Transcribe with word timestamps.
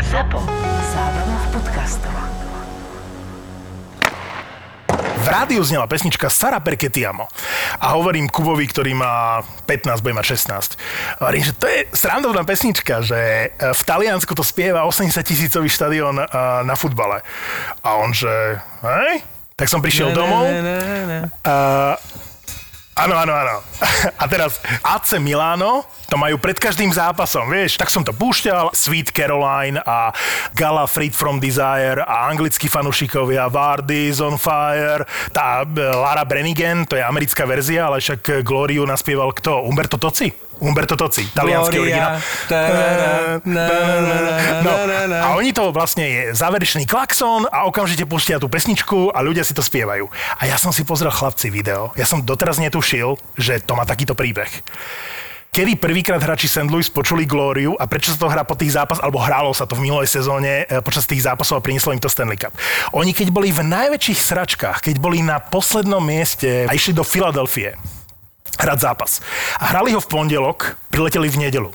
ZAPO. 0.00 0.40
Zábrná 0.96 1.36
v 1.36 1.46
podcastov. 1.52 2.16
V 5.20 5.26
rádiu 5.28 5.60
znela 5.60 5.84
pesnička 5.84 6.32
Sara 6.32 6.64
Perketiamo. 6.64 7.28
A 7.76 7.92
hovorím 7.92 8.32
Kubovi, 8.32 8.64
ktorý 8.64 8.96
má 8.96 9.44
15, 9.68 10.00
bude 10.00 10.16
mať 10.16 10.26
16. 10.32 10.80
Hovorím, 11.20 11.44
že 11.44 11.52
to 11.60 11.66
je 11.68 11.84
srandovná 11.92 12.40
pesnička, 12.48 13.04
že 13.04 13.52
e, 13.52 13.76
v 13.76 13.82
Taliansku 13.84 14.32
to 14.32 14.40
spieva 14.40 14.88
80 14.88 15.12
tisícový 15.20 15.68
štadión 15.68 16.16
e, 16.16 16.24
na 16.64 16.72
futbale. 16.72 17.20
A 17.84 18.00
on, 18.00 18.16
že 18.16 18.32
hej? 18.80 19.20
Tak 19.60 19.68
som 19.68 19.84
prišiel 19.84 20.16
domov. 20.16 20.48
A 21.44 21.54
Áno, 23.02 23.18
áno, 23.18 23.34
áno. 23.34 23.56
A 24.22 24.30
teraz 24.30 24.62
AC 24.86 25.18
Milano 25.18 25.82
to 26.06 26.14
majú 26.14 26.38
pred 26.38 26.54
každým 26.54 26.94
zápasom, 26.94 27.50
vieš. 27.50 27.74
Tak 27.74 27.90
som 27.90 28.06
to 28.06 28.14
púšťal, 28.14 28.70
Sweet 28.70 29.10
Caroline 29.10 29.82
a 29.82 30.14
Gala 30.54 30.86
Freed 30.86 31.10
from 31.10 31.42
Desire 31.42 31.98
a 31.98 32.30
anglickí 32.30 32.70
fanúšikovia 32.70 33.50
Vardy 33.50 34.06
is 34.06 34.22
on 34.22 34.38
fire, 34.38 35.02
tá 35.34 35.66
e, 35.66 35.82
Lara 35.82 36.22
Brenigan, 36.22 36.86
to 36.86 36.94
je 36.94 37.02
americká 37.02 37.42
verzia, 37.42 37.90
ale 37.90 37.98
však 37.98 38.46
Gloriu 38.46 38.86
naspieval 38.86 39.34
kto? 39.34 39.66
Umberto 39.66 39.98
Toci? 39.98 40.51
Umberto 40.62 40.94
Toci, 40.94 41.26
talianský 41.34 41.82
originál. 41.82 42.22
No, 44.62 44.72
a 45.18 45.26
oni 45.34 45.50
to 45.50 45.74
vlastne 45.74 46.06
je 46.06 46.22
záverečný 46.38 46.86
klaxon 46.86 47.50
a 47.50 47.66
okamžite 47.66 48.06
pustia 48.06 48.38
tú 48.38 48.46
pesničku 48.46 49.10
a 49.10 49.18
ľudia 49.26 49.42
si 49.42 49.58
to 49.58 49.60
spievajú. 49.60 50.06
A 50.38 50.46
ja 50.46 50.54
som 50.62 50.70
si 50.70 50.86
pozrel 50.86 51.10
chlapci 51.10 51.50
video. 51.50 51.90
Ja 51.98 52.06
som 52.06 52.22
doteraz 52.22 52.62
netušil, 52.62 53.18
že 53.34 53.58
to 53.58 53.74
má 53.74 53.82
takýto 53.82 54.14
príbeh 54.14 54.50
kedy 55.52 55.76
prvýkrát 55.76 56.16
hráči 56.16 56.48
St. 56.48 56.64
Louis 56.72 56.88
počuli 56.88 57.28
Glóriu 57.28 57.76
a 57.76 57.84
prečo 57.84 58.08
sa 58.08 58.24
to 58.24 58.32
hrá 58.32 58.40
po 58.40 58.56
tých 58.56 58.72
zápas, 58.72 58.96
alebo 59.04 59.20
hrálo 59.20 59.52
sa 59.52 59.68
to 59.68 59.76
v 59.76 59.84
minulej 59.84 60.08
sezóne 60.08 60.64
e, 60.64 60.80
počas 60.80 61.04
tých 61.04 61.28
zápasov 61.28 61.60
a 61.60 61.64
prinieslo 61.64 61.92
im 61.92 62.00
to 62.00 62.08
Stanley 62.08 62.40
Cup. 62.40 62.56
Oni 62.96 63.12
keď 63.12 63.28
boli 63.28 63.52
v 63.52 63.60
najväčších 63.60 64.16
sračkách, 64.16 64.80
keď 64.80 64.96
boli 64.96 65.20
na 65.20 65.44
poslednom 65.44 66.00
mieste 66.00 66.64
a 66.64 66.72
išli 66.72 66.96
do 66.96 67.04
Filadelfie, 67.04 67.76
hrať 68.62 68.78
zápas. 68.78 69.18
A 69.58 69.74
hrali 69.74 69.90
ho 69.90 69.98
v 69.98 70.06
pondelok, 70.06 70.78
prileteli 70.94 71.26
v 71.26 71.48
nedelu. 71.48 71.70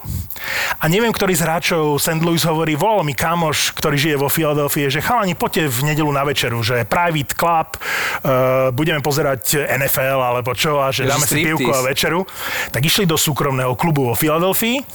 A 0.79 0.87
neviem, 0.87 1.11
ktorý 1.11 1.35
z 1.35 1.43
hráčov 1.43 1.99
St. 1.99 2.23
Louis 2.23 2.39
hovorí, 2.47 2.79
volal 2.79 3.03
mi 3.03 3.11
kamoš, 3.11 3.75
ktorý 3.75 3.97
žije 3.99 4.15
vo 4.15 4.31
Filadelfii, 4.31 4.87
že 4.87 5.03
chalani, 5.03 5.35
poďte 5.35 5.67
v 5.67 5.79
nedelu 5.91 6.11
na 6.13 6.23
večeru, 6.23 6.63
že 6.63 6.87
private 6.87 7.33
club, 7.35 7.69
uh, 7.75 8.71
budeme 8.71 9.03
pozerať 9.03 9.67
NFL 9.67 10.21
alebo 10.23 10.55
čo 10.55 10.79
a 10.79 10.93
že 10.93 11.09
dáme 11.09 11.27
si 11.27 11.43
pivku 11.43 11.67
a 11.73 11.83
večeru. 11.83 12.23
Tak 12.71 12.79
išli 12.79 13.03
do 13.03 13.19
súkromného 13.19 13.75
klubu 13.75 14.07
vo 14.07 14.15
Filadelfii, 14.15 14.85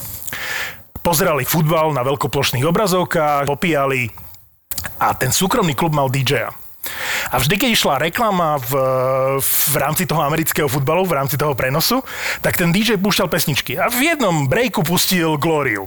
pozerali 1.02 1.44
futbal 1.44 1.92
na 1.92 2.06
veľkoplošných 2.06 2.64
obrazovkách, 2.64 3.44
popíjali 3.50 4.08
a 5.02 5.14
ten 5.18 5.34
súkromný 5.34 5.74
klub 5.74 5.92
mal 5.92 6.06
DJ-a. 6.06 6.61
A 7.32 7.38
vždy, 7.38 7.54
keď 7.56 7.70
išla 7.72 8.02
reklama 8.02 8.58
v, 8.58 8.72
v 9.40 9.74
rámci 9.78 10.04
toho 10.04 10.20
amerického 10.20 10.66
futbalu, 10.66 11.06
v 11.06 11.16
rámci 11.16 11.38
toho 11.38 11.54
prenosu, 11.54 12.02
tak 12.42 12.58
ten 12.58 12.74
DJ 12.74 12.98
púšťal 12.98 13.30
pesničky. 13.30 13.78
A 13.78 13.88
v 13.88 14.12
jednom 14.12 14.50
breaku 14.50 14.82
pustil 14.82 15.38
Gloriu. 15.38 15.86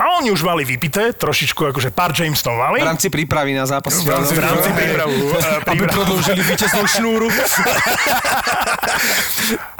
A 0.00 0.16
oni 0.20 0.32
už 0.32 0.44
mali 0.44 0.64
vypité, 0.64 1.12
trošičku 1.12 1.60
akože 1.72 1.92
pár 1.92 2.16
Jamesonov 2.16 2.56
mali. 2.56 2.80
V 2.80 2.88
rámci 2.88 3.08
prípravy 3.12 3.52
na 3.52 3.68
zápas. 3.68 4.00
V 4.00 4.08
rámci, 4.08 4.32
v 4.32 4.40
rámci 4.40 4.70
prípravu. 4.72 5.12
Eh, 5.42 5.74
Aby 5.74 5.88
prodlžili 5.90 6.42
víťaznú 6.44 6.86
šnúru. 6.86 7.26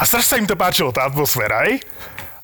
A 0.00 0.02
strašne 0.02 0.28
sa 0.28 0.36
im 0.40 0.46
to 0.48 0.58
páčilo, 0.58 0.90
tá 0.90 1.06
atmosféra, 1.06 1.62
aj? 1.68 1.78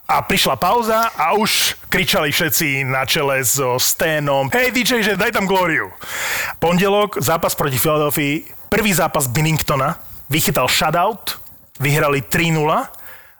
A 0.09 0.25
prišla 0.25 0.57
pauza 0.57 1.13
a 1.13 1.37
už 1.37 1.77
kričali 1.93 2.33
všetci 2.33 2.81
na 2.89 3.05
čele 3.05 3.45
so 3.45 3.77
Sténom 3.77 4.49
Hej 4.49 4.73
DJ, 4.73 5.05
že 5.05 5.21
daj 5.21 5.37
tam 5.37 5.45
Glóriu. 5.45 5.93
Pondelok, 6.57 7.21
zápas 7.21 7.53
proti 7.53 7.77
Philadelphia, 7.77 8.41
prvý 8.73 8.97
zápas 8.97 9.29
Binningtona, 9.29 10.01
vychytal 10.33 10.65
shutout, 10.65 11.37
vyhrali 11.77 12.25
3-0 12.25 12.57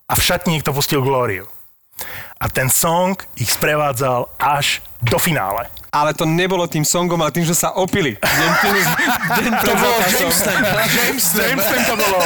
a 0.09 0.13
v 0.13 0.21
šatni 0.21 0.61
niekto 0.61 0.77
pustil 0.77 1.01
Glóriu. 1.01 1.49
A 2.37 2.53
ten 2.53 2.69
song 2.69 3.17
ich 3.41 3.49
sprevádzal 3.49 4.29
až 4.37 4.85
do 5.01 5.17
finále 5.17 5.73
ale 6.03 6.15
to 6.15 6.25
nebolo 6.25 6.65
tým 6.71 6.87
songom, 6.87 7.19
ale 7.19 7.35
tým, 7.35 7.47
že 7.47 7.55
sa 7.55 7.75
opili. 7.75 8.15
Deň, 8.19 8.51
tým, 8.63 8.75
deň 9.39 9.53
to 9.63 9.73
bolo 9.75 9.97
Jameson. 10.07 10.59
Jameson 11.35 11.81
to 11.85 11.95
bolo. 11.99 12.19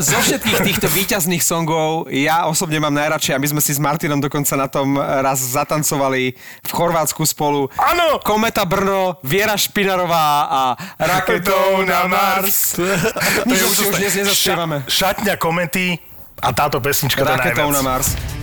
Zo 0.00 0.18
všetkých 0.24 0.58
týchto 0.64 0.86
výťazných 0.88 1.44
songov 1.44 2.08
ja 2.08 2.48
osobne 2.48 2.80
mám 2.80 2.94
najradšej 2.96 3.36
a 3.36 3.42
my 3.42 3.48
sme 3.52 3.60
si 3.60 3.76
s 3.76 3.80
Martinom 3.80 4.18
dokonca 4.18 4.54
na 4.56 4.66
tom 4.66 4.96
raz 4.98 5.40
zatancovali 5.40 6.32
v 6.64 6.70
Chorvátsku 6.70 7.22
spolu. 7.28 7.68
Áno! 7.76 8.22
Kometa 8.24 8.64
Brno, 8.64 9.20
Viera 9.20 9.56
Špinarová 9.56 10.48
a 10.48 10.62
Raketou 10.96 11.84
na 11.84 12.08
Mars. 12.08 12.78
My 13.48 13.56
už, 13.56 13.90
už 13.90 13.96
dnes 14.00 14.14
nezaspievame. 14.16 14.84
Šatňa 14.88 15.34
komety 15.36 16.00
a 16.40 16.50
táto 16.56 16.80
pesnička 16.80 17.20
Raketou 17.24 17.68
na 17.68 17.84
Mars. 17.84 18.39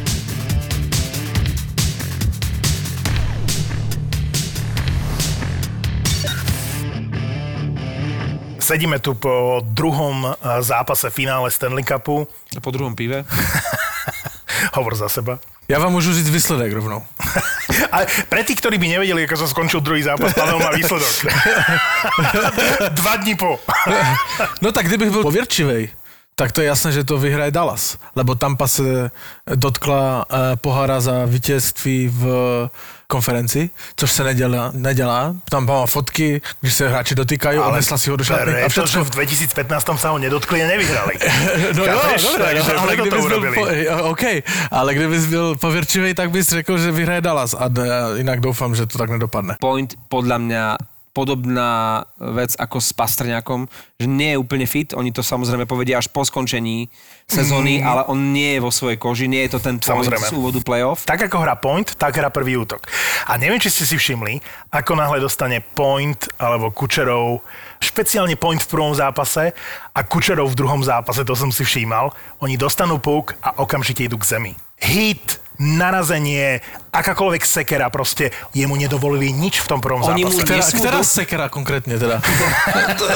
Sedíme 8.67 9.00
tu 9.00 9.16
po 9.16 9.63
druhom 9.63 10.28
eh, 10.28 10.35
zápase 10.59 11.07
finále 11.07 11.47
Stanley 11.51 11.88
Cupu. 11.88 12.28
A 12.51 12.59
po 12.59 12.72
druhom 12.72 12.91
pive? 12.95 13.23
Hovor 14.75 15.00
za 15.00 15.07
seba. 15.07 15.39
Ja 15.72 15.79
vám 15.79 15.95
môžu 15.95 16.11
říct 16.11 16.28
výsledek 16.28 16.75
rovnou. 16.75 17.00
Ale 17.95 18.07
pre 18.28 18.44
tých, 18.44 18.59
ktorí 18.59 18.75
by 18.75 18.88
nevedeli, 19.00 19.23
ako 19.23 19.35
sa 19.39 19.47
skončil 19.47 19.79
druhý 19.79 20.03
zápas, 20.03 20.35
Pavel 20.35 20.59
má 20.59 20.72
výsledok. 20.75 21.16
Dva 23.00 23.13
dní 23.19 23.35
po. 23.35 23.59
no 24.63 24.72
tak 24.72 24.88
kdybych 24.88 25.11
byl 25.11 25.23
pověrčivej, 25.28 25.91
tak 26.35 26.51
to 26.51 26.63
je 26.63 26.67
jasné, 26.67 26.91
že 26.91 27.03
to 27.03 27.19
vyhraje 27.19 27.51
Dallas, 27.51 27.99
lebo 28.16 28.35
Tampa 28.35 28.67
se 28.67 29.11
dotkla 29.44 30.25
eh, 30.28 30.55
pohára 30.55 30.99
za 30.99 31.25
vítězství 31.25 32.07
v 32.11 32.23
konferenci, 33.07 33.69
což 33.95 34.12
se 34.12 34.23
nedělá, 34.23 34.72
nedělá. 34.73 35.35
Tam 35.50 35.66
má 35.66 35.85
fotky, 35.85 36.41
když 36.62 36.73
se 36.73 36.90
hráči 36.90 37.16
dotýkají, 37.16 37.57
ale 37.57 37.75
nesla 37.78 37.97
si 37.97 38.09
ho 38.09 38.16
do 38.16 38.23
šatny. 38.23 38.63
A 38.63 38.69
všetko... 38.69 39.03
v 39.03 39.09
2015 39.09 39.88
sa 39.95 40.09
ho 40.12 40.19
nedotkli 40.19 40.63
a 40.63 40.68
nevyhrali. 40.68 41.16
no 41.78 41.84
jo, 41.88 42.00
dobré, 42.22 42.59
no, 42.59 42.79
ale 42.79 42.96
kdybys 42.96 43.25
byl, 43.25 43.41
po, 43.56 43.63
OK, 44.12 44.23
ale 44.72 44.96
kdybys 44.96 45.25
byl 45.25 45.56
pověrčivý, 45.56 46.13
tak 46.13 46.31
bys 46.31 46.47
řekl, 46.50 46.78
že 46.78 46.91
vyhraje 46.91 47.22
Dallas 47.22 47.56
a 47.56 47.72
jinak 48.16 48.40
doufám, 48.40 48.75
že 48.75 48.85
to 48.85 48.97
tak 48.97 49.09
nedopadne. 49.09 49.56
Point 49.59 49.96
podľa 50.12 50.38
mňa 50.38 50.63
podobná 51.17 52.05
vec 52.22 52.53
ako 52.61 52.78
s 52.78 52.94
Pastrňakom, 52.94 53.66
že 53.97 54.05
nie 54.05 54.38
je 54.38 54.38
úplne 54.38 54.69
fit. 54.69 54.94
Oni 54.94 55.09
to 55.09 55.25
samozrejme 55.25 55.66
povedia 55.66 55.97
až 55.97 56.13
po 56.13 56.22
skončení 56.22 56.94
sezóny, 57.25 57.81
mm. 57.81 57.83
ale 57.89 58.01
on 58.05 58.29
nie 58.29 58.53
je 58.53 58.61
vo 58.61 58.69
svojej 58.69 59.01
koži, 59.01 59.25
nie 59.25 59.41
je 59.50 59.57
to 59.57 59.59
ten 59.66 59.81
point 59.81 60.05
samozrejme. 60.05 60.29
z 60.29 60.38
úvodu 60.38 60.61
playoff. 60.61 61.09
Tak 61.09 61.25
ako 61.25 61.41
hrá 61.41 61.57
point, 61.57 61.89
tak 61.97 62.13
hrá 62.22 62.29
prvý 62.29 62.61
útok. 62.61 62.85
A 63.25 63.41
neviem, 63.41 63.57
či 63.57 63.73
ste 63.73 63.89
si 63.89 63.97
všimli, 63.97 64.38
ako 64.69 64.94
náhle 64.94 65.17
dostane 65.17 65.57
point 65.73 66.29
alebo 66.38 66.69
Kučerov, 66.69 67.41
špeciálne 67.81 68.38
point 68.38 68.61
v 68.61 68.69
prvom 68.69 68.94
zápase 68.94 69.57
a 69.97 69.99
Kučerov 70.05 70.53
v 70.53 70.59
druhom 70.61 70.85
zápase, 70.85 71.25
to 71.25 71.34
som 71.34 71.49
si 71.49 71.66
všímal, 71.66 72.13
oni 72.45 72.61
dostanú 72.61 73.01
puk 73.01 73.34
a 73.41 73.57
okamžite 73.57 74.05
idú 74.05 74.22
k 74.22 74.38
zemi. 74.38 74.53
Hit, 74.78 75.41
narazenie, 75.57 76.62
akákoľvek 76.94 77.44
sekera, 77.44 77.90
proste 77.90 78.29
jemu 78.53 78.78
nedovolili 78.78 79.34
nič 79.34 79.62
v 79.66 79.68
tom 79.68 79.79
prvom 79.81 80.06
Oni 80.06 80.25
zápase. 80.25 80.38
Mu 80.38 80.45
ktorá, 80.45 80.63
ktorá 80.66 81.00
sekera 81.01 81.45
konkrétne 81.50 81.97
teda? 81.97 82.22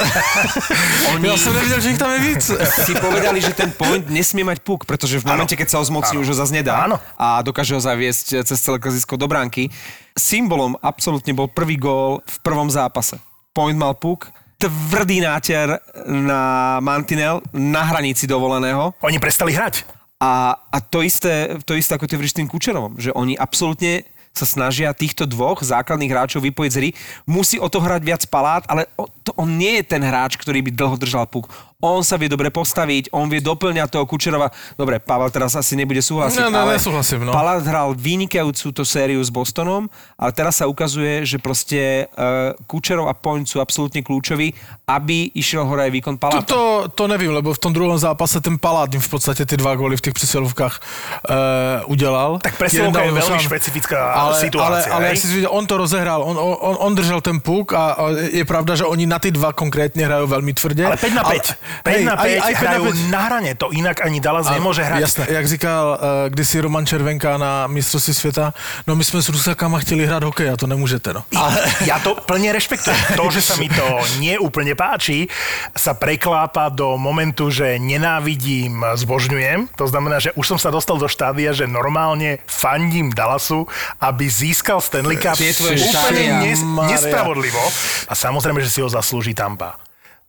Oni... 1.16 1.30
Ja 1.30 1.38
som 1.38 1.54
nevidel, 1.54 1.80
že 1.82 1.90
ich 1.94 2.00
tam 2.02 2.12
je 2.18 2.20
víc. 2.22 2.44
Si 2.82 2.98
povedali, 2.98 3.38
že 3.44 3.54
ten 3.54 3.70
point 3.70 4.02
nesmie 4.10 4.42
mať 4.42 4.66
puk, 4.66 4.90
pretože 4.90 5.22
v 5.22 5.26
momente, 5.30 5.54
keď 5.54 5.68
sa 5.70 5.78
ho 5.78 5.86
zmocní, 5.86 6.18
už 6.18 6.34
ho 6.34 6.36
zase 6.36 6.56
nedá. 6.56 6.90
Áno. 6.90 6.98
A 7.14 7.46
dokáže 7.46 7.78
ho 7.78 7.82
zaviesť 7.82 8.42
cez 8.42 8.58
celé 8.58 8.82
klazisko 8.82 9.22
do 9.22 9.30
bránky. 9.30 9.70
Symbolom 10.18 10.74
absolútne 10.82 11.32
bol 11.38 11.46
prvý 11.46 11.78
gól 11.78 12.26
v 12.26 12.38
prvom 12.42 12.68
zápase. 12.74 13.22
Point 13.54 13.78
mal 13.78 13.94
puk, 13.94 14.34
tvrdý 14.62 15.26
náter 15.26 15.82
na 16.06 16.78
mantinel 16.82 17.42
na 17.54 17.82
hranici 17.82 18.30
dovoleného. 18.30 18.94
Oni 19.02 19.18
prestali 19.18 19.58
hrať. 19.58 20.01
A, 20.22 20.54
a 20.54 20.78
to, 20.78 21.02
isté, 21.02 21.58
to 21.66 21.74
isté 21.74 21.98
ako 21.98 22.06
ty 22.06 22.14
hovoríš 22.14 22.38
tým 22.38 22.46
Kučerovom, 22.46 23.02
že 23.02 23.10
oni 23.18 23.34
absolútne 23.34 24.06
sa 24.32 24.46
snažia 24.48 24.96
týchto 24.96 25.28
dvoch 25.28 25.60
základných 25.60 26.12
hráčov 26.14 26.46
vypojiť 26.46 26.72
z 26.72 26.80
hry. 26.80 26.90
Musí 27.28 27.60
o 27.60 27.68
to 27.68 27.84
hrať 27.84 28.02
viac 28.06 28.24
palát, 28.32 28.64
ale 28.70 28.88
to, 29.28 29.36
on 29.36 29.60
nie 29.60 29.82
je 29.82 29.92
ten 29.92 30.00
hráč, 30.00 30.40
ktorý 30.40 30.64
by 30.64 30.72
dlho 30.72 30.96
držal 30.96 31.28
puk. 31.28 31.52
On 31.82 32.06
sa 32.06 32.16
vie 32.16 32.30
dobre 32.30 32.54
postaviť, 32.54 33.10
on 33.12 33.26
vie 33.28 33.42
doplňať 33.42 33.90
toho 33.90 34.06
Kučerova. 34.06 34.54
Dobre, 34.78 35.02
Pavel 35.02 35.34
teraz 35.34 35.58
asi 35.58 35.74
nebude 35.74 36.00
súhlasiť, 36.00 36.38
No, 36.42 36.54
no, 36.54 36.64
ale 36.64 36.78
nesúhlasím, 36.78 37.26
no. 37.26 37.34
Palát 37.34 37.66
hral 37.66 37.98
vynikajúcu 37.98 38.72
to 38.72 38.86
sériu 38.86 39.22
s 39.22 39.34
Bostonom, 39.34 39.90
ale 40.16 40.32
teraz 40.32 40.62
sa 40.62 40.70
ukazuje, 40.70 41.26
že 41.26 41.42
proste 41.42 42.06
uh, 42.14 42.54
Kučerov 42.70 43.10
a 43.10 43.18
Point 43.18 43.50
sú 43.50 43.58
absolútne 43.60 44.06
kľúčoví, 44.06 44.54
aby 44.86 45.34
išiel 45.34 45.66
hore 45.66 45.90
aj 45.90 45.92
výkon 45.92 46.16
Paláta. 46.22 46.46
To, 46.48 46.86
to 46.88 47.10
nevím, 47.10 47.34
lebo 47.34 47.54
v 47.54 47.60
tom 47.60 47.74
druhom 47.74 47.98
zápase 47.98 48.38
ten 48.42 48.62
Palát 48.62 48.94
im 48.94 49.02
v 49.02 49.10
podstate 49.10 49.46
ty 49.46 49.58
dva 49.58 49.76
góly 49.76 49.98
v 49.98 50.02
těch 50.02 50.14
přesilovkách 50.14 50.76
uh, 50.78 51.92
udělal. 51.92 52.40
Tak 52.40 52.58
presilovka 52.58 53.02
je 53.02 53.12
veľmi 53.12 53.42
sám. 53.42 53.50
špecifická 53.50 54.00
ale, 54.14 54.40
situácia. 54.40 54.94
Ale, 54.94 54.96
ale 54.96 55.04
jak 55.08 55.18
si 55.18 55.28
viděl, 55.28 55.52
on 55.52 55.66
to 55.66 55.78
rozehrál, 55.78 56.22
on, 56.24 56.38
on, 56.38 56.76
on 56.80 56.92
držel 56.96 57.22
ten 57.22 57.40
puk 57.40 57.74
a, 57.74 57.92
a 57.92 58.04
je 58.32 58.46
pravda, 58.46 58.76
že 58.76 58.86
oni 58.86 59.06
na 59.06 59.20
ty 59.20 59.32
dva 59.32 59.54
konkrétně 59.54 60.06
hrajou 60.06 60.28
velmi 60.28 60.54
tvrdě. 60.54 60.86
Ale 60.86 60.98
5 60.98 61.14
na 61.14 61.24
5. 61.24 61.58
5 61.84 62.04
na 62.06 62.16
5 62.16 62.22
aj, 62.22 62.32
aj 62.42 62.54
5 62.54 62.62
hrajú 62.62 62.84
na 62.84 62.92
5. 62.92 63.14
na 63.16 63.22
hrane. 63.22 63.52
To 63.56 63.68
inak 63.72 63.98
ani 64.06 64.20
Dallas 64.20 64.48
A- 64.48 64.54
nemôže 64.54 64.84
hrať. 64.84 65.02
Jasné, 65.02 65.24
jak 65.30 65.46
říkal 65.48 65.84
uh, 65.96 66.30
kdysi 66.30 66.62
Roman 66.62 66.86
Červenka 66.86 67.38
na 67.38 67.68
mistrovství 67.68 68.14
světa, 68.14 68.54
no 68.88 68.96
my 68.96 69.04
jsme 69.04 69.22
s 69.22 69.30
Rusakama 69.30 69.80
chtěli 69.80 70.06
hrát 70.06 70.24
hokej 70.24 70.50
a 70.50 70.58
to 70.58 70.68
nemůžete, 70.68 71.14
no. 71.14 71.24
Ale 71.36 71.58
ja 71.86 71.98
to 72.04 72.16
plne 72.16 72.52
rešpektujem. 72.54 72.98
To, 73.18 73.32
že 73.32 73.42
sa 73.42 73.56
mi 73.58 73.70
to 73.70 73.86
neúplne 74.22 74.74
páči, 74.76 75.28
sa 75.74 75.94
preklápa 75.94 76.70
do 76.70 76.98
momentu, 76.98 77.50
že 77.52 77.80
nenávidím, 77.82 78.84
zbožňujem. 78.96 79.74
To 79.78 79.86
znamená, 79.88 80.20
že 80.20 80.32
už 80.36 80.56
som 80.56 80.60
sa 80.60 80.70
dostal 80.72 80.98
do 80.98 81.08
štádia, 81.08 81.54
že 81.54 81.70
normálne 81.70 82.40
fandím 82.46 83.10
Dallasu, 83.14 83.66
aby 84.02 84.26
získal 84.30 84.82
Stanley 84.82 85.18
Cup 85.18 85.38
úplne 85.38 86.26
nes- 86.46 86.66
nespravodlivo. 86.66 87.62
A 88.08 88.14
samozrejme, 88.16 88.62
že 88.62 88.70
si 88.70 88.80
ho 88.82 88.90
zaslúži 88.90 89.34
Tampa. 89.34 89.78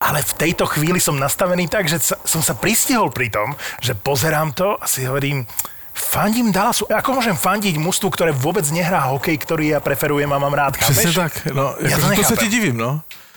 Ale 0.02 0.18
v 0.18 0.32
tejto 0.34 0.66
chvíli 0.66 0.98
som 0.98 1.14
nastavený 1.14 1.70
tak, 1.70 1.86
že 1.86 2.02
sa, 2.02 2.18
som 2.26 2.42
sa 2.42 2.58
pristihol 2.58 3.14
pri 3.14 3.30
tom, 3.30 3.54
že 3.78 3.94
pozerám 3.94 4.50
to 4.50 4.74
a 4.74 4.84
si 4.90 5.06
hovorím, 5.06 5.46
fandím 5.94 6.50
Dallasu. 6.50 6.90
Ako 6.90 7.22
môžem 7.22 7.38
fandiť 7.38 7.78
mužstvu, 7.78 8.10
ktoré 8.10 8.34
vôbec 8.34 8.66
nehrá 8.74 9.06
hokej, 9.14 9.38
ktorý 9.38 9.76
ja 9.76 9.78
preferujem 9.78 10.26
a 10.26 10.42
mám 10.42 10.58
rád? 10.58 10.74
Chápeš? 10.74 11.14
tak, 11.14 11.32
no, 11.54 11.78
Ja 11.78 11.96
to 12.02 12.10
to, 12.10 12.18
to 12.18 12.22
se 12.26 12.34
nechápem. 12.34 12.42
ti 12.42 12.48
divím, 12.50 12.76
no. 12.82 12.90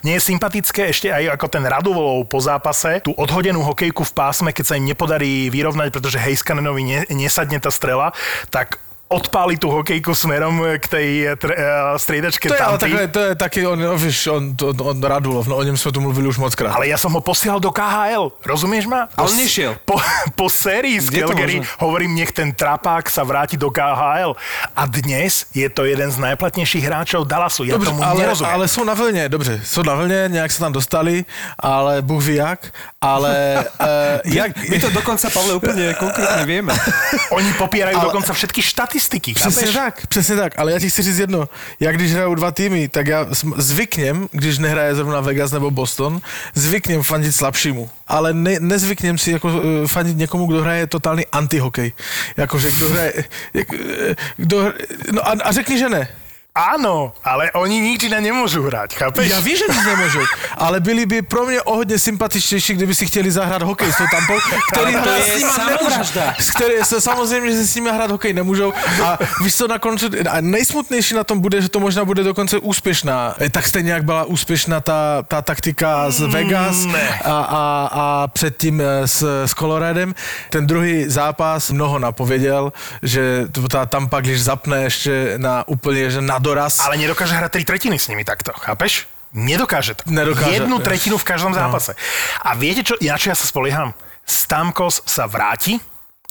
Nie 0.05 0.21
je 0.21 0.29
sympatické 0.29 0.93
ešte 0.93 1.09
aj 1.09 1.33
ako 1.33 1.49
ten 1.49 1.65
Raduvolov 1.65 2.29
po 2.29 2.37
zápase, 2.37 3.01
tú 3.01 3.09
odhodenú 3.17 3.65
hokejku 3.65 4.05
v 4.05 4.13
pásme, 4.13 4.53
keď 4.53 4.65
sa 4.69 4.77
im 4.77 4.85
nepodarí 4.85 5.49
vyrovnať, 5.49 5.89
pretože 5.89 6.21
Heiskanenovi 6.21 6.81
ne, 6.85 6.99
nesadne 7.09 7.57
tá 7.57 7.73
strela, 7.73 8.13
tak 8.53 8.77
odpáli 9.07 9.57
tú 9.57 9.69
hokejku 9.69 10.15
smerom 10.17 10.65
k 10.81 10.85
tej 10.89 11.09
tr- 11.37 11.53
eh, 11.53 11.93
striedačke 11.95 12.49
To 12.49 12.57
je, 12.57 12.61
ale 12.61 12.77
takhle, 12.77 13.01
to 13.07 13.19
je 13.21 13.33
taky, 13.35 13.59
on, 13.67 13.77
no, 13.79 13.97
víš, 13.97 14.27
on, 14.27 14.55
to, 14.57 14.73
on 14.73 14.97
Radulov, 14.97 15.47
no 15.47 15.55
o 15.55 15.63
něm 15.63 15.77
jsme 15.77 15.91
tu 15.91 16.01
mluvili 16.01 16.27
už 16.27 16.37
moc 16.37 16.55
krát. 16.55 16.73
Ale 16.73 16.87
ja 16.89 16.97
som 16.97 17.13
ho 17.13 17.21
posielal 17.21 17.61
do 17.61 17.69
KHL, 17.69 18.31
rozumieš 18.45 18.85
ma? 18.89 19.05
A 19.13 19.21
on 19.23 19.29
Po- 19.29 19.37
nešiel. 19.37 19.77
Po, 19.85 20.01
po 20.39 20.49
sérii 20.49 20.97
z 20.99 21.09
Calgary 21.13 21.61
hovorím, 21.79 22.15
nech 22.17 22.31
ten 22.33 22.49
trapák 22.49 23.05
sa 23.09 23.21
vráti 23.21 23.57
do 23.61 23.69
KHL. 23.69 24.33
A 24.73 24.81
dnes 24.89 25.45
je 25.53 25.69
to 25.69 25.85
jeden 25.85 26.09
z 26.11 26.17
najplatnejších 26.17 26.83
hráčov 26.83 27.29
Dallasu. 27.29 27.63
Ja 27.69 27.77
Dobře, 27.77 27.89
tomu 27.93 28.01
ale, 28.03 28.19
nerozumiem. 28.25 28.53
ale 28.53 28.65
jsou 28.67 28.83
na 28.83 28.93
vlně, 28.93 29.29
dobře, 29.29 29.61
jsou 29.63 29.83
na 29.83 29.95
vlně, 29.95 30.25
nějak 30.27 30.51
se 30.51 30.59
tam 30.59 30.73
dostali, 30.73 31.25
ale 31.59 32.01
Bůh 32.01 32.23
ví 32.23 32.35
jak, 32.35 32.59
ale 33.01 33.63
uh, 34.25 34.33
jak, 34.33 34.57
My 34.69 34.79
to 34.79 34.89
dokonca, 34.89 35.29
Pavle, 35.29 35.53
úplne 35.53 35.93
konkrétne 35.93 36.41
vieme. 36.49 36.73
Oni 37.37 37.53
popierajú 37.53 37.97
Ale- 38.01 38.05
dokonca 38.09 38.33
všetky 38.33 38.61
štatistiky. 38.99 39.33
Přesně 39.33 39.61
chápeš? 39.61 39.75
tak, 39.75 40.07
přesně 40.07 40.35
tak, 40.35 40.59
ale 40.59 40.71
já 40.71 40.79
ti 40.79 40.89
chci 40.89 41.01
říct 41.01 41.17
jedno, 41.17 41.49
já 41.79 41.91
když 41.91 42.13
hraju 42.13 42.35
dva 42.35 42.51
týmy, 42.51 42.87
tak 42.87 43.07
já 43.07 43.27
zvyknem, 43.57 44.27
když 44.31 44.57
nehraje 44.57 44.95
zrovna 44.95 45.21
Vegas 45.21 45.51
nebo 45.51 45.71
Boston, 45.71 46.21
zvyknem 46.53 47.03
fandit 47.03 47.35
slabšímu, 47.35 47.89
ale 48.07 48.33
ne, 48.33 48.59
nezvyknem 48.59 49.17
si 49.17 49.31
jako 49.31 49.51
eh, 49.83 49.87
fandit 49.87 50.17
někomu, 50.17 50.45
kdo 50.45 50.61
hraje 50.61 50.87
totální 50.87 51.25
antihokej. 51.25 51.93
Jakože 52.37 52.71
kdo 52.71 52.89
hraje, 52.89 53.13
jak, 53.53 53.73
eh, 53.73 54.15
kdo, 54.37 54.73
no 55.11 55.27
a, 55.27 55.31
a 55.43 55.51
řekni, 55.51 55.77
že 55.77 55.89
ne. 55.89 56.07
Áno, 56.55 57.11
ale 57.19 57.51
oni 57.51 57.83
nič 57.83 58.07
iné 58.07 58.23
nemôžu 58.23 58.63
hrať, 58.63 58.95
chápeš? 58.95 59.27
Já 59.27 59.39
vím, 59.43 59.57
že 59.59 59.63
nic 59.75 59.85
nemůžou, 59.85 60.23
ale 60.57 60.79
byli 60.79 61.05
by 61.05 61.21
pro 61.21 61.45
mě 61.45 61.61
o 61.61 61.75
hodně 61.75 61.99
sympatičtější, 61.99 62.73
kdyby 62.73 62.95
si 62.95 63.05
chtěli 63.05 63.31
zahrát 63.31 63.61
hokej 63.61 63.91
s 63.91 63.97
tou 63.97 64.07
tampou, 64.11 64.39
to 64.73 64.85
hrát 64.85 65.05
je 65.19 65.23
s 65.23 65.35
nima 65.37 65.51
samovražda. 65.53 66.21
nemůžou. 66.21 66.39
S 66.39 66.51
který, 66.51 66.73
se, 66.83 67.01
samozřejmě, 67.01 67.51
že 67.51 67.57
se 67.57 67.67
s 67.67 67.75
nimi 67.75 67.89
hrát 67.91 68.11
hokej 68.11 68.33
nemůžou. 68.33 68.73
A 69.03 69.17
víš 69.43 69.55
co, 69.55 69.67
na 69.67 69.79
konci, 69.79 70.07
a 70.29 70.41
nejsmutnější 70.41 71.15
na 71.15 71.23
tom 71.23 71.39
bude, 71.39 71.61
že 71.61 71.69
to 71.69 71.79
možná 71.79 72.05
bude 72.05 72.23
dokonce 72.23 72.57
úspěšná. 72.57 73.35
Eh, 73.39 73.49
Tak 73.49 73.67
stejně, 73.67 73.91
jak 73.91 74.03
byla 74.05 74.23
úspěšná 74.23 74.79
ta, 74.79 75.23
ta 75.27 75.41
taktika 75.41 76.11
z 76.11 76.19
Vegas 76.31 76.85
ne. 76.85 77.19
a, 77.23 77.31
a, 77.35 77.89
a 77.91 78.27
předtím 78.27 78.81
eh, 78.81 79.07
s, 79.07 79.43
s 79.45 79.51
Coloradem. 79.53 80.15
Ten 80.49 80.67
druhý 80.67 81.03
zápas 81.09 81.71
mnoho 81.71 81.99
napověděl, 81.99 82.73
že 83.03 83.43
to- 83.51 83.67
ta 83.67 83.85
Tampa, 83.85 84.21
když 84.21 84.43
zapne 84.43 84.83
ještě 84.83 85.33
na 85.37 85.67
úplně, 85.67 86.09
že 86.09 86.21
na 86.21 86.44
doraz, 86.45 86.77
Ale 86.85 87.01
nedokáže 87.01 87.33
hrať 87.33 87.51
tri 87.57 87.63
tretiny 87.65 87.97
s 87.97 88.05
nimi 88.05 88.21
takto, 88.21 88.53
chápeš? 88.53 89.09
Nedokáže 89.33 89.97
to. 89.97 90.05
Nedokáže. 90.07 90.61
Jednu 90.61 90.77
tretinu 90.79 91.17
v 91.17 91.25
každom 91.25 91.51
zápase. 91.51 91.97
A 92.45 92.53
viete 92.53 92.85
čo, 92.85 92.93
na 93.01 93.17
čo 93.17 93.33
ja 93.33 93.35
sa 93.35 93.49
spolieham? 93.49 93.91
Stamkos 94.23 95.03
sa 95.03 95.27
vráti, 95.27 95.81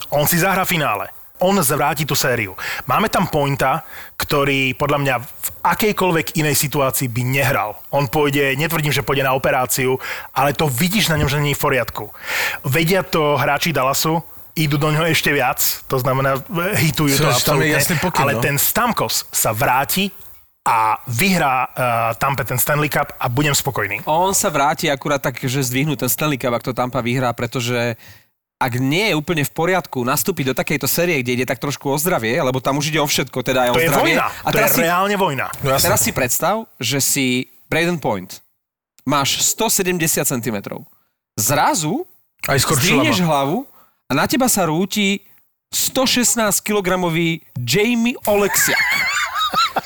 on 0.09 0.25
si 0.25 0.41
zahrá 0.41 0.65
finále. 0.65 1.11
On 1.43 1.51
zvráti 1.59 2.07
tú 2.07 2.15
sériu. 2.15 2.55
Máme 2.87 3.11
tam 3.11 3.27
pointa, 3.27 3.83
ktorý 4.15 4.71
podľa 4.79 4.99
mňa 5.03 5.15
v 5.19 5.47
akejkoľvek 5.67 6.39
inej 6.39 6.55
situácii 6.55 7.11
by 7.11 7.21
nehral. 7.27 7.75
On 7.91 8.07
pôjde, 8.07 8.55
netvrdím, 8.55 8.95
že 8.95 9.03
pôjde 9.03 9.27
na 9.27 9.35
operáciu, 9.35 9.99
ale 10.31 10.55
to 10.55 10.71
vidíš 10.71 11.11
na 11.11 11.19
ňom, 11.19 11.27
že 11.27 11.43
nie 11.43 11.51
je 11.51 11.59
v 11.59 11.65
poriadku. 11.67 12.07
Vedia 12.63 13.03
to 13.03 13.35
hráči 13.35 13.75
Dallasu, 13.75 14.23
idú 14.55 14.79
do 14.79 14.87
ňoho 14.87 15.11
ešte 15.11 15.35
viac, 15.35 15.59
to 15.91 15.99
znamená, 15.99 16.39
hitujú 16.79 17.19
to 17.19 17.27
tam 17.27 17.31
je 17.31 17.35
absolútne, 17.35 17.75
jasný 17.75 17.95
pokyn, 17.99 18.21
ale 18.23 18.33
no. 18.39 18.41
ten 18.41 18.55
Stamkos 18.55 19.27
sa 19.29 19.51
vráti 19.51 20.07
a 20.65 20.97
vyhrá 21.05 21.69
uh, 21.69 21.71
Tampa 22.17 22.41
ten 22.41 22.57
Stanley 22.57 22.89
Cup 22.89 23.13
a 23.19 23.29
budem 23.29 23.53
spokojný. 23.53 24.01
On 24.09 24.33
sa 24.33 24.49
vráti 24.49 24.89
akurát 24.89 25.21
tak, 25.21 25.37
že 25.37 25.61
zdvihnú 25.61 25.93
ten 25.93 26.09
Stanley 26.09 26.41
Cup, 26.41 26.55
ak 26.55 26.65
to 26.65 26.73
Tampa 26.73 27.03
vyhrá, 27.05 27.29
pretože 27.37 27.93
ak 28.55 28.79
nie 28.79 29.11
je 29.11 29.19
úplne 29.19 29.43
v 29.43 29.51
poriadku 29.51 30.01
nastúpiť 30.07 30.49
do 30.49 30.55
takejto 30.55 30.87
série, 30.87 31.19
kde 31.19 31.43
ide 31.43 31.45
tak 31.45 31.59
trošku 31.59 31.91
o 31.91 31.97
zdravie, 31.99 32.39
lebo 32.39 32.63
tam 32.63 32.79
už 32.79 32.89
ide 32.89 33.03
o 33.03 33.05
všetko, 33.05 33.43
teda 33.43 33.67
aj 33.67 33.69
o 33.69 33.75
To 33.75 33.83
je 33.83 33.91
zdravie. 33.91 34.15
vojna, 34.15 34.27
A 34.31 34.47
to 34.49 34.57
je 34.57 34.71
si, 34.71 34.81
reálne 34.81 35.15
vojna. 35.19 35.45
No 35.59 35.75
jasné. 35.75 35.85
teraz 35.91 35.99
si 36.01 36.11
predstav, 36.15 36.55
že 36.79 37.03
si 37.03 37.25
Braden 37.67 37.99
Point. 37.99 38.39
Máš 39.03 39.43
170 39.53 40.23
cm. 40.23 40.57
Zrazu 41.35 42.07
Aj 42.47 42.57
zdvihneš 42.57 43.21
hlavu 43.21 43.67
a 44.05 44.11
na 44.13 44.25
teba 44.29 44.45
sa 44.45 44.69
rúti 44.69 45.25
116 45.73 46.61
kg 46.61 47.01
Jamie 47.57 48.15
Oleksiak. 48.29 48.85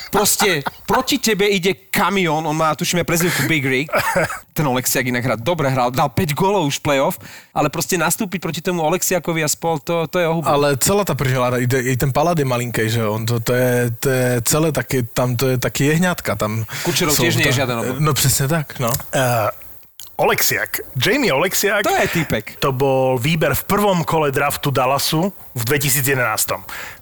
Proste 0.10 0.66
proti 0.89 1.21
tebe 1.21 1.45
ide 1.45 1.88
kamión, 1.94 2.42
on 2.42 2.57
má, 2.57 2.74
tuším, 2.74 3.06
aj 3.06 3.07
prezivku 3.07 3.42
Big 3.45 3.62
Rig. 3.62 3.88
Ten 4.57 4.66
Oleksiak 4.66 5.06
inak 5.06 5.24
hrá, 5.24 5.36
dobre 5.38 5.69
hral, 5.69 5.94
dal 5.94 6.10
5 6.10 6.33
gólov 6.33 6.66
už 6.68 6.81
v 6.81 6.83
playoff, 6.83 7.16
ale 7.54 7.69
proste 7.69 7.95
nastúpiť 7.95 8.42
proti 8.42 8.62
tomu 8.66 8.81
Oleksiakovi 8.83 9.45
a 9.45 9.50
spol, 9.50 9.77
to, 9.80 10.10
to 10.10 10.18
je 10.19 10.25
ohubu. 10.25 10.50
Ale 10.50 10.75
celá 10.81 11.06
ta 11.06 11.13
prihláda, 11.13 11.62
i, 11.62 11.69
i 11.69 11.94
ten 11.95 12.10
palad 12.10 12.36
je 12.36 12.44
malinký, 12.44 12.89
že 12.89 13.06
on 13.06 13.24
to, 13.24 13.39
to, 13.39 13.54
je, 13.54 13.94
to 14.01 14.07
je 14.10 14.27
celé 14.44 14.69
taky, 14.74 15.06
tam 15.13 15.38
to 15.38 15.56
je 15.56 15.57
taky 15.62 15.94
jehňatka, 15.94 16.36
tam 16.36 16.66
Kučerov 16.83 17.16
tiež 17.16 17.38
nie 17.38 17.48
je 17.54 17.63
žiaden 17.63 17.77
obor. 17.80 17.95
No 18.01 18.12
přesně 18.13 18.49
tak, 18.49 18.81
no. 18.81 18.90
Uh, 18.90 19.54
Oleksiak, 20.19 20.83
Jamie 20.99 21.31
Oleksiak, 21.31 21.88
To 21.88 21.95
je 21.95 22.07
typek. 22.11 22.59
to 22.59 22.76
bol 22.76 23.16
výber 23.16 23.56
v 23.56 23.64
prvom 23.66 24.04
kole 24.04 24.30
draftu 24.30 24.69
Dallasu 24.69 25.31
v 25.56 25.61
2011. 25.64 26.59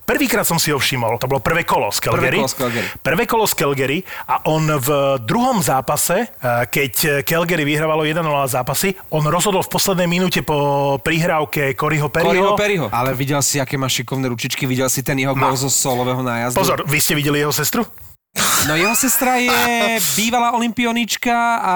Prvýkrát 0.08 0.48
som 0.48 0.56
si 0.56 0.72
ho 0.72 0.80
všimol, 0.80 1.20
to 1.20 1.28
bolo 1.28 1.44
prvé 1.44 1.68
kolo 1.68 1.92
z 1.92 2.00
Calgary. 2.00 2.40
kolo 2.40 2.48
z 2.48 2.56
Calgary. 2.56 2.88
Prvé 3.04 3.24
kolo 3.28 3.44
z 3.44 3.54
Calgary 3.60 4.00
a 4.24 4.48
on 4.48 4.64
v 4.70 5.20
druhom 5.26 5.60
zápase, 5.60 6.32
eh, 6.32 6.64
keď 6.70 7.26
Calgary 7.28 7.68
vyhrávalo 7.68 8.08
1-0 8.08 8.24
zápasy, 8.48 8.96
on 9.12 9.26
rozhodol 9.28 9.66
v 9.66 9.70
poslednej 9.74 10.08
minúte 10.08 10.40
po 10.46 10.96
prihrávke 11.04 11.76
Coryho 11.76 12.08
Coryho 12.08 12.14
Perryho. 12.14 12.56
Perryho. 12.56 12.86
Ale 12.94 13.18
videl 13.18 13.42
si, 13.42 13.58
aké 13.58 13.76
má 13.76 13.90
šikovné 13.90 14.30
ručičky, 14.30 14.70
videl 14.70 14.86
si 14.88 15.02
ten 15.02 15.18
jeho 15.18 15.34
gol 15.34 15.58
zo 15.58 15.68
solového 15.68 16.22
nájazdu. 16.22 16.62
Pozor, 16.62 16.86
vy 16.86 17.02
ste 17.02 17.18
videli 17.18 17.42
jeho 17.42 17.52
sestru? 17.52 17.82
No 18.68 18.76
jeho 18.76 18.96
sestra 19.00 19.40
je 19.40 19.96
bývalá 20.20 20.52
olimpionička 20.52 21.38
a... 21.64 21.76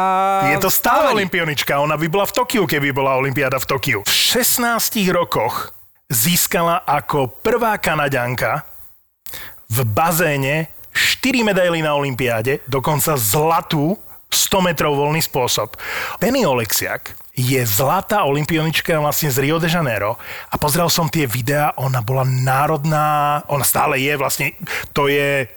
Je 0.52 0.60
to 0.60 0.68
stále 0.68 1.16
olimpionička, 1.16 1.80
ona 1.80 1.96
by 1.96 2.08
bola 2.12 2.28
v 2.28 2.36
Tokiu, 2.36 2.68
keby 2.68 2.92
bola 2.92 3.16
olimpiáda 3.16 3.58
v 3.64 3.66
Tokiu. 3.66 4.00
V 4.04 4.12
16 4.12 5.00
rokoch 5.16 5.72
získala 6.12 6.84
ako 6.84 7.32
prvá 7.40 7.80
Kanaďanka 7.80 8.68
v 9.72 9.78
bazéne 9.88 10.68
4 10.92 11.48
medaily 11.48 11.80
na 11.80 11.96
olympiáde, 11.96 12.60
dokonca 12.68 13.16
zlatú 13.16 13.96
100 14.28 14.68
metrov 14.68 15.00
voľný 15.00 15.24
spôsob. 15.24 15.80
Penny 16.20 16.44
Oleksiak 16.44 17.16
je 17.32 17.64
zlatá 17.64 18.28
olimpionička 18.28 19.00
vlastne 19.00 19.32
z 19.32 19.40
Rio 19.40 19.56
de 19.60 19.72
Janeiro 19.72 20.20
a 20.52 20.56
pozrel 20.60 20.92
som 20.92 21.08
tie 21.08 21.24
videá, 21.24 21.72
ona 21.80 22.04
bola 22.04 22.28
národná, 22.28 23.40
ona 23.48 23.64
stále 23.64 24.04
je 24.04 24.14
vlastne, 24.20 24.52
to 24.92 25.08
je 25.08 25.48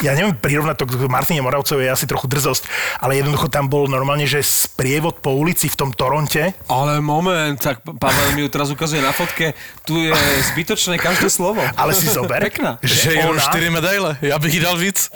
ja 0.00 0.16
neviem 0.16 0.32
prirovnať 0.32 0.76
to 0.80 0.84
k 0.88 1.04
Martine 1.04 1.44
Moravcovi, 1.44 1.84
je 1.84 1.92
asi 1.92 2.08
trochu 2.08 2.24
drzosť, 2.24 2.64
ale 3.04 3.20
jednoducho 3.20 3.52
tam 3.52 3.68
bol 3.68 3.84
normálne, 3.86 4.24
že 4.24 4.40
sprievod 4.40 5.20
po 5.20 5.36
ulici 5.36 5.68
v 5.68 5.76
tom 5.76 5.90
Toronte. 5.92 6.56
Ale 6.66 7.04
moment, 7.04 7.60
tak 7.60 7.84
Pavel 7.84 8.32
mi 8.32 8.40
ju 8.40 8.48
teraz 8.48 8.72
ukazuje 8.72 9.04
na 9.04 9.12
fotke, 9.12 9.52
tu 9.84 10.00
je 10.00 10.16
zbytočné 10.54 10.96
každé 10.96 11.28
slovo. 11.28 11.60
Ale 11.76 11.92
si 11.92 12.08
zober, 12.08 12.40
Pekná. 12.40 12.80
Že 12.80 13.20
je 13.20 13.24
ona- 13.28 13.44
4 13.52 13.68
medaile, 13.68 14.16
ja 14.24 14.40
bych 14.40 14.64
dal 14.64 14.80
víc. 14.80 15.12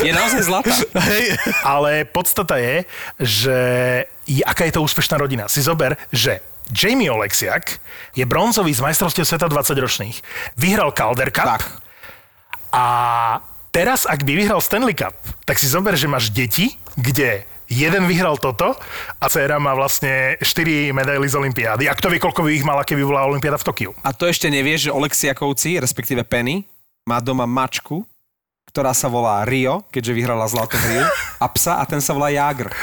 Je 0.00 0.12
naozaj 0.14 0.42
zlatá. 0.46 0.70
Hej. 1.10 1.34
Ale 1.66 2.06
podstata 2.06 2.62
je, 2.62 2.86
že 3.18 3.58
aká 4.46 4.70
je 4.70 4.74
to 4.78 4.86
úspešná 4.86 5.18
rodina. 5.18 5.50
Si 5.50 5.58
zober, 5.60 5.98
že 6.14 6.38
Jamie 6.70 7.10
Oleksiak 7.10 7.82
je 8.14 8.22
bronzový 8.22 8.70
z 8.70 8.86
majstrovstiev 8.86 9.26
sveta 9.26 9.50
20 9.50 9.74
ročných. 9.74 10.16
Vyhral 10.54 10.94
Calder 10.94 11.34
Cup 11.34 11.58
Tak. 11.58 11.62
a 12.70 12.84
teraz, 13.70 14.06
ak 14.06 14.22
by 14.26 14.32
vyhral 14.34 14.60
Stanley 14.62 14.94
Cup, 14.94 15.14
tak 15.46 15.58
si 15.58 15.66
zober, 15.70 15.94
že 15.94 16.10
máš 16.10 16.30
deti, 16.30 16.76
kde 16.98 17.46
jeden 17.70 18.04
vyhral 18.10 18.34
toto 18.36 18.74
a 19.22 19.26
dcera 19.30 19.62
má 19.62 19.72
vlastne 19.78 20.34
4 20.42 20.90
medaily 20.90 21.26
z 21.30 21.38
Olympiády. 21.38 21.86
A 21.86 21.94
kto 21.94 22.10
vie, 22.10 22.18
koľko 22.18 22.42
by 22.42 22.50
ich 22.50 22.66
mala, 22.66 22.82
keby 22.82 23.06
bola 23.06 23.30
Olympiáda 23.30 23.62
v 23.62 23.66
Tokiu. 23.70 23.90
A 24.02 24.10
to 24.10 24.26
ešte 24.26 24.50
nevieš, 24.50 24.90
že 24.90 24.94
Oleksiakovci, 24.94 25.78
respektíve 25.78 26.26
Penny, 26.26 26.66
má 27.06 27.22
doma 27.22 27.46
mačku, 27.46 28.02
ktorá 28.70 28.94
sa 28.94 29.06
volá 29.10 29.42
Rio, 29.46 29.86
keďže 29.90 30.12
vyhrala 30.14 30.46
zlato 30.50 30.78
v 30.78 30.84
Rio, 30.94 31.06
a 31.42 31.46
psa 31.50 31.78
a 31.78 31.84
ten 31.86 32.02
sa 32.02 32.14
volá 32.14 32.30
Jagr. 32.30 32.70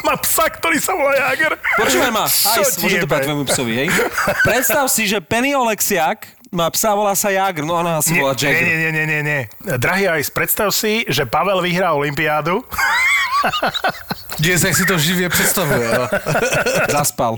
Má 0.00 0.16
psa, 0.16 0.48
ktorý 0.48 0.80
sa 0.80 0.96
volá 0.96 1.12
Jager. 1.12 1.60
Počúvaj 1.76 2.08
ma, 2.08 2.24
aj 2.24 2.72
ti 2.72 2.80
môžem 2.80 3.04
to 3.04 3.04
jebe? 3.04 3.12
povedať 3.12 3.26
tvojmu 3.28 3.44
psovi, 3.52 3.72
hej? 3.84 3.88
Predstav 4.48 4.88
si, 4.88 5.04
že 5.04 5.20
Penny 5.20 5.52
Oleksiak 5.52 6.39
má 6.52 6.66
psa, 6.70 6.94
volá 6.94 7.14
sa 7.14 7.30
Jagr, 7.30 7.62
no 7.62 7.74
ona 7.78 7.98
asi 7.98 8.12
Nie, 8.12 8.20
volá 8.22 8.34
Jagger. 8.34 8.62
nie, 8.66 8.76
nie, 8.76 8.90
nie, 8.92 9.06
nie, 9.06 9.20
nie. 9.22 9.40
Drahý 9.78 10.06
Ice, 10.18 10.30
predstav 10.34 10.74
si, 10.74 11.06
že 11.08 11.22
Pavel 11.26 11.62
vyhrá 11.62 11.92
Olympiádu 11.94 12.64
Dnes, 14.40 14.60
si 14.76 14.84
to 14.86 14.98
živě 14.98 15.28
představuje. 15.28 15.84
jo. 15.94 16.08
Zaspal. 16.92 17.36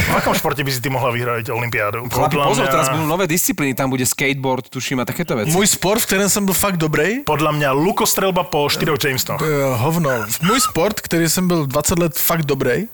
V 0.00 0.16
akom 0.16 0.34
športe 0.34 0.64
by 0.64 0.72
si 0.72 0.80
ty 0.80 0.88
mohla 0.88 1.10
vyhrať 1.12 1.48
Olympiádu? 1.52 2.08
Chlapi, 2.08 2.36
pozor, 2.36 2.64
mňa- 2.68 2.72
teraz 2.72 2.88
budú 2.92 3.04
nové 3.04 3.24
disciplíny, 3.28 3.72
tam 3.76 3.92
bude 3.92 4.04
skateboard, 4.08 4.68
tuším, 4.68 5.00
a 5.00 5.04
takéto 5.04 5.36
veci. 5.36 5.52
Můj 5.52 5.66
sport, 5.66 6.00
v 6.00 6.06
kterém 6.06 6.28
jsem 6.28 6.44
byl 6.44 6.54
fakt 6.54 6.76
dobrý, 6.76 7.20
Podľa 7.24 7.52
mňa 7.52 7.70
lukostrelba 7.76 8.44
po 8.48 8.68
štyroch 8.68 8.96
Jamesnoch. 9.00 9.40
Eh, 9.44 9.76
hovno. 9.76 10.10
Můj 10.42 10.60
sport, 10.60 11.00
který 11.00 11.28
jsem 11.28 11.48
byl 11.48 11.66
20 11.66 11.98
let 11.98 12.12
fakt 12.18 12.42
dobrý, 12.48 12.88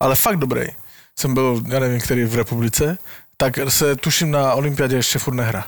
ale 0.00 0.16
fakt 0.16 0.36
dobrý, 0.36 0.66
jsem 1.18 1.34
byl, 1.34 1.60
já 1.68 1.78
nevím, 1.80 2.00
který 2.00 2.24
v 2.24 2.34
republice, 2.34 2.98
tak 3.40 3.58
se 3.68 3.96
tuším 3.96 4.30
na 4.30 4.54
olympiádě 4.54 4.96
ještě 4.96 5.18
furt 5.18 5.34
nehra. 5.34 5.64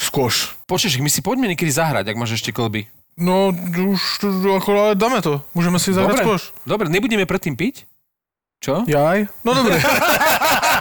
Squash. 0.00 0.52
Počuješ, 0.66 1.00
my 1.00 1.08
si 1.10 1.24
poďme 1.24 1.48
niekedy 1.48 1.72
zahrať, 1.72 2.08
ak 2.12 2.16
máš 2.20 2.36
ešte 2.36 2.52
klby. 2.52 2.84
No, 3.16 3.52
už 3.92 4.24
ako, 4.56 4.70
ale 4.72 4.92
dáme 4.96 5.20
to. 5.24 5.40
Můžeme 5.54 5.78
si 5.80 5.92
zahrát 5.92 6.16
Dobre, 6.16 6.24
squash. 6.24 6.46
dobre, 6.66 6.88
nebudeme 6.88 7.24
predtým 7.28 7.56
piť? 7.56 7.84
Čo? 8.60 8.84
Jaj? 8.88 9.28
No 9.44 9.54
dobre. 9.56 9.80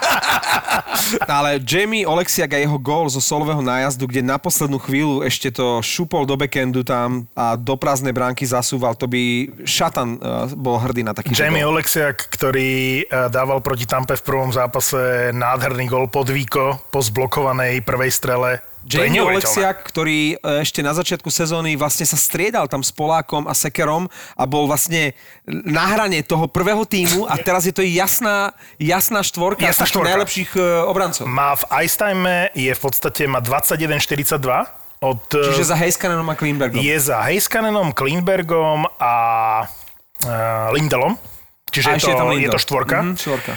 Ale 1.27 1.59
Jamie 1.63 2.07
Oleksiak 2.07 2.55
a 2.55 2.59
jeho 2.59 2.77
gól 2.79 3.11
zo 3.11 3.19
solového 3.19 3.59
nájazdu, 3.59 4.07
kde 4.07 4.23
na 4.23 4.39
poslednú 4.39 4.79
chvíľu 4.79 5.25
ešte 5.25 5.51
to 5.51 5.83
šupol 5.83 6.23
do 6.23 6.39
backendu 6.39 6.85
tam 6.85 7.27
a 7.35 7.59
do 7.59 7.75
prázdnej 7.75 8.15
bránky 8.15 8.47
zasúval, 8.47 8.95
to 8.95 9.05
by 9.09 9.49
Šatan 9.67 10.17
uh, 10.17 10.47
bol 10.55 10.79
hrdý 10.79 11.03
na 11.03 11.11
taký 11.11 11.35
Jamie 11.35 11.65
gól. 11.65 11.77
Oleksiak, 11.77 12.31
ktorý 12.31 13.03
eh, 13.03 13.27
dával 13.27 13.59
proti 13.59 13.83
Tampe 13.83 14.15
v 14.15 14.23
prvom 14.23 14.51
zápase 14.51 15.31
nádherný 15.35 15.85
gol 15.87 16.07
pod 16.07 16.31
Víko 16.31 16.79
po 16.89 16.99
zblokovanej 17.03 17.83
prvej 17.83 18.11
strele. 18.11 18.70
Jamie. 18.85 19.21
Oleksiak, 19.21 19.85
ktorý 19.85 20.35
e, 20.35 20.65
ešte 20.65 20.81
na 20.81 20.91
začiatku 20.91 21.29
sezóny 21.29 21.77
vlastne 21.77 22.03
sa 22.03 22.17
striedal 22.17 22.65
tam 22.65 22.81
s 22.81 22.89
Polákom 22.89 23.45
a 23.45 23.53
Sekerom 23.53 24.09
a 24.33 24.43
bol 24.49 24.65
vlastne 24.65 25.13
na 25.47 25.85
hrane 25.93 26.25
toho 26.25 26.49
prvého 26.49 26.81
týmu 26.85 27.29
a 27.29 27.37
teraz 27.37 27.69
je 27.69 27.73
to 27.73 27.85
jasná, 27.85 28.51
jasná 28.81 29.21
štvorka 29.21 29.61
Jasná 29.63 29.85
štvorka. 29.85 30.09
najlepších 30.17 30.51
e, 30.57 30.61
obrancov. 30.85 31.29
Má 31.29 31.53
v 31.55 31.63
ice 31.85 31.95
time 31.97 32.49
je 32.57 32.71
v 32.73 32.81
podstate 32.81 33.29
má 33.29 33.39
21-42 33.39 34.41
od... 35.01 35.21
eh, 35.33 35.45
Čiže 35.49 35.65
za 35.65 35.77
Heiskanenom 35.77 36.27
a 36.29 36.35
Kleinbergom. 36.37 36.77
je 36.81 36.97
za 36.97 37.21
Heiskanenom, 37.25 37.89
Kleinbergom 37.93 38.85
a 39.01 39.13
uh, 39.65 40.73
Lindelom. 40.73 41.17
Čiže 41.71 41.87
A 41.87 41.91
je 41.97 42.03
to, 42.03 42.13
je 42.35 42.45
je 42.45 42.49
to 42.51 42.59
štvorka. 42.61 42.97
Mhm, 43.01 43.13
štvorka. 43.17 43.53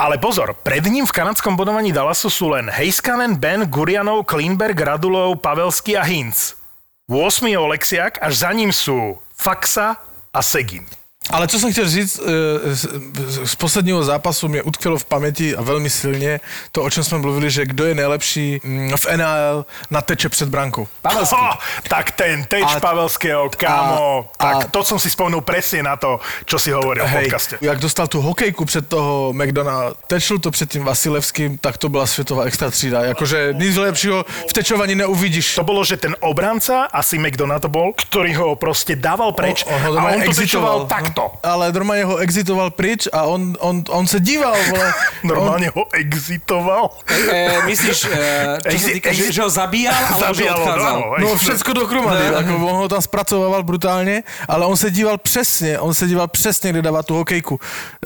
Ale 0.00 0.16
pozor, 0.16 0.56
pred 0.56 0.80
ním 0.88 1.04
v 1.04 1.12
kanadskom 1.12 1.60
bodovaní 1.60 1.92
Dallasu 1.92 2.32
sú 2.32 2.56
len 2.56 2.72
Heiskanen, 2.72 3.36
Ben, 3.36 3.68
Gurianov, 3.68 4.24
Kleinberg, 4.24 4.72
Radulov, 4.72 5.44
Pavelský 5.44 6.00
a 6.00 6.04
Hinz. 6.08 6.56
8 7.04 7.44
je 7.44 7.58
Oleksiak, 7.60 8.16
až 8.16 8.48
za 8.48 8.48
ním 8.56 8.72
sú 8.72 9.20
Faxa 9.36 10.00
a 10.32 10.40
Segin. 10.40 10.88
Ale 11.28 11.48
co 11.48 11.58
jsem 11.60 11.72
chtěl 11.72 11.88
říct, 11.88 12.20
eh, 12.20 12.74
z, 13.46 13.54
posledního 13.54 14.04
zápasu 14.04 14.48
mě 14.48 14.62
utkvělo 14.62 14.98
v 14.98 15.04
paměti 15.04 15.56
a 15.56 15.62
velmi 15.62 15.90
silně 15.90 16.40
to, 16.72 16.82
o 16.82 16.90
čem 16.90 17.04
jsme 17.04 17.18
mluvili, 17.18 17.50
že 17.50 17.66
kdo 17.66 17.84
je 17.86 17.94
nejlepší 17.94 18.60
mm, 18.64 18.92
v 18.96 19.06
NHL 19.16 19.66
na 19.90 20.00
teče 20.02 20.28
před 20.28 20.48
brankou. 20.48 20.88
Pavelský. 21.02 21.36
Oh, 21.40 21.54
tak 21.88 22.10
ten 22.10 22.44
teč 22.44 22.64
A- 22.76 22.80
Pavelského, 22.80 23.50
kámo, 23.56 24.30
a- 24.38 24.44
tak 24.44 24.56
a- 24.64 24.68
to 24.68 24.84
som 24.84 24.98
si 24.98 25.10
spomenul 25.10 25.40
presne 25.40 25.82
na 25.82 25.96
to, 25.96 26.20
čo 26.48 26.58
si 26.58 26.72
hovoril 26.72 27.04
v 27.06 27.12
podcaste. 27.12 27.58
jak 27.60 27.78
dostal 27.78 28.08
tu 28.08 28.20
hokejku 28.20 28.64
před 28.64 28.88
toho 28.88 29.32
McDona, 29.32 29.92
tečil 30.06 30.38
to 30.38 30.50
před 30.50 30.70
tím 30.72 30.84
Vasilevským, 30.84 31.58
tak 31.58 31.78
to 31.78 31.88
byla 31.88 32.06
světová 32.06 32.44
extra 32.44 32.70
třída. 32.70 33.04
Jakože 33.04 33.54
nic 33.56 33.76
lepšího 33.76 34.24
v 34.50 34.52
tečovaní 34.52 34.94
neuvidíš. 34.94 35.54
To 35.54 35.64
bolo, 35.64 35.84
že 35.84 35.96
ten 35.96 36.16
obranca, 36.20 36.84
asi 36.92 37.18
McDonough 37.18 37.60
to 37.60 37.68
bol, 37.68 37.92
ktorý 37.92 38.32
ho 38.34 38.56
proste 38.56 38.96
dával 38.96 39.32
preč 39.32 39.62
On- 39.68 39.74
on 39.74 39.80
ho 39.82 39.98
a 40.00 40.04
on 40.16 40.22
to 40.24 40.26
exitoval. 40.32 40.44
tečoval 40.46 40.78
takto. 41.10 41.32
Ale 41.42 41.72
normálně 41.72 42.04
ho 42.04 42.16
exitoval 42.16 42.70
pryč 42.70 43.08
a 43.12 43.22
on, 43.22 43.56
on, 43.60 43.82
on 43.90 44.06
se 44.06 44.20
díval, 44.20 44.54
vole. 44.70 44.92
Normálne 45.24 45.68
ho 45.74 45.84
exitoval. 45.92 46.90
E, 47.32 47.58
myslíš, 47.66 47.98
e, 48.04 48.08
čo 48.62 48.78
sa 48.78 48.88
Exi- 48.88 48.92
týka, 48.96 49.10
že, 49.12 49.22
exi- 49.28 49.32
že 49.34 49.40
ho 49.42 49.50
zabíjal, 49.50 49.94
alebo 49.94 50.20
že 50.20 50.26
Zabíjal 50.26 50.56
ho, 50.56 50.62
odchádzal? 50.64 50.96
On, 50.96 51.20
no 51.20 51.28
všecko 51.36 51.70
dohromady, 51.72 52.24
jako 52.24 52.52
on 52.66 52.76
ho 52.76 52.88
tam 52.88 53.02
zpracovával 53.02 53.62
brutálně, 53.62 54.22
ale 54.48 54.66
on 54.66 54.76
se 54.76 54.90
díval 54.90 55.18
přesně, 55.18 55.78
on 55.78 55.94
se 55.94 56.06
díval 56.06 56.28
přesně, 56.28 56.70
kde 56.70 56.82
dává 56.82 57.02
tu 57.02 57.14
hokejku. 57.14 57.60